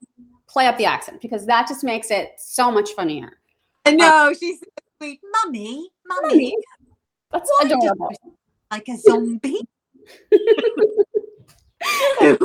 play 0.47 0.67
up 0.67 0.77
the 0.77 0.85
accent 0.85 1.21
because 1.21 1.45
that 1.45 1.67
just 1.67 1.83
makes 1.83 2.09
it 2.09 2.31
so 2.37 2.71
much 2.71 2.91
funnier. 2.91 3.39
I 3.85 3.91
know. 3.91 4.07
Uh, 4.07 4.33
she's 4.33 4.59
sweet. 4.97 5.19
"Mummy, 5.43 5.89
mommy. 6.05 6.55
That's 7.31 7.51
Why 7.59 7.67
adorable. 7.67 8.09
Like 8.71 8.87
a 8.87 8.97
zombie. 8.97 9.61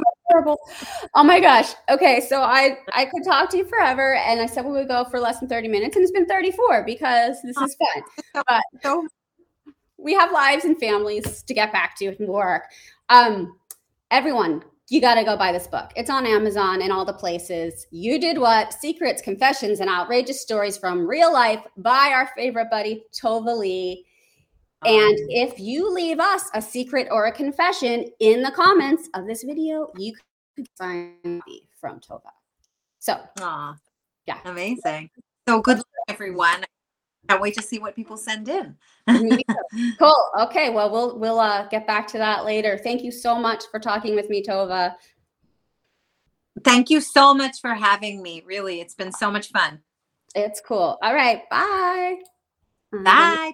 Oh 1.14 1.24
my 1.24 1.40
gosh. 1.40 1.72
Okay, 1.90 2.24
so 2.26 2.40
I 2.40 2.78
I 2.94 3.04
could 3.04 3.22
talk 3.24 3.50
to 3.50 3.58
you 3.58 3.66
forever, 3.66 4.14
and 4.14 4.40
I 4.40 4.46
said 4.46 4.64
we 4.64 4.72
would 4.72 4.88
go 4.88 5.04
for 5.04 5.20
less 5.20 5.40
than 5.40 5.48
thirty 5.48 5.68
minutes, 5.68 5.96
and 5.96 6.02
it's 6.02 6.12
been 6.12 6.26
thirty 6.26 6.50
four 6.50 6.84
because 6.84 7.36
this 7.42 7.56
is 7.58 7.76
fun. 7.76 8.02
But 8.48 8.62
we 9.98 10.14
have 10.14 10.32
lives 10.32 10.64
and 10.64 10.78
families 10.78 11.42
to 11.42 11.54
get 11.54 11.72
back 11.72 11.96
to 11.98 12.06
and 12.06 12.28
work. 12.28 12.64
Um, 13.08 13.56
everyone, 14.10 14.64
you 14.92 15.00
got 15.00 15.14
to 15.14 15.24
go 15.24 15.38
buy 15.38 15.52
this 15.52 15.66
book. 15.66 15.90
It's 15.96 16.10
on 16.10 16.26
Amazon 16.26 16.82
and 16.82 16.92
all 16.92 17.06
the 17.06 17.14
places. 17.14 17.86
You 17.90 18.20
Did 18.20 18.36
What 18.36 18.74
Secrets, 18.74 19.22
Confessions, 19.22 19.80
and 19.80 19.88
Outrageous 19.88 20.42
Stories 20.42 20.76
from 20.76 21.06
Real 21.06 21.32
Life 21.32 21.64
by 21.78 22.12
our 22.14 22.28
favorite 22.36 22.68
buddy, 22.70 23.02
Tova 23.10 23.58
Leigh. 23.58 24.04
And 24.84 25.18
um, 25.18 25.26
if 25.30 25.58
you 25.58 25.90
leave 25.90 26.20
us 26.20 26.50
a 26.52 26.60
secret 26.60 27.08
or 27.10 27.24
a 27.24 27.32
confession 27.32 28.04
in 28.20 28.42
the 28.42 28.50
comments 28.50 29.08
of 29.14 29.26
this 29.26 29.44
video, 29.44 29.90
you 29.96 30.12
could 30.56 30.68
sign 30.74 31.14
me 31.24 31.66
from 31.80 31.98
Tova. 31.98 32.28
So, 32.98 33.18
Aww. 33.38 33.74
yeah. 34.26 34.40
Amazing. 34.44 35.08
So, 35.48 35.62
good 35.62 35.78
luck, 35.78 35.86
everyone. 36.08 36.66
Can't 37.28 37.40
wait 37.40 37.54
to 37.54 37.62
see 37.62 37.78
what 37.78 37.94
people 37.94 38.16
send 38.16 38.48
in. 38.48 38.76
cool. 39.98 40.30
Okay. 40.40 40.70
Well, 40.70 40.90
we'll 40.90 41.18
we'll 41.18 41.40
uh, 41.40 41.68
get 41.68 41.86
back 41.86 42.06
to 42.08 42.18
that 42.18 42.44
later. 42.44 42.78
Thank 42.82 43.02
you 43.02 43.12
so 43.12 43.38
much 43.38 43.64
for 43.70 43.78
talking 43.78 44.14
with 44.14 44.28
me, 44.28 44.42
Tova. 44.42 44.94
Thank 46.64 46.90
you 46.90 47.00
so 47.00 47.32
much 47.32 47.60
for 47.60 47.74
having 47.74 48.22
me. 48.22 48.42
Really, 48.44 48.80
it's 48.80 48.94
been 48.94 49.12
so 49.12 49.30
much 49.30 49.50
fun. 49.50 49.80
It's 50.34 50.60
cool. 50.60 50.98
All 51.02 51.14
right. 51.14 51.48
Bye. 51.50 52.16
Bye. 52.92 53.02
Bye. 53.02 53.52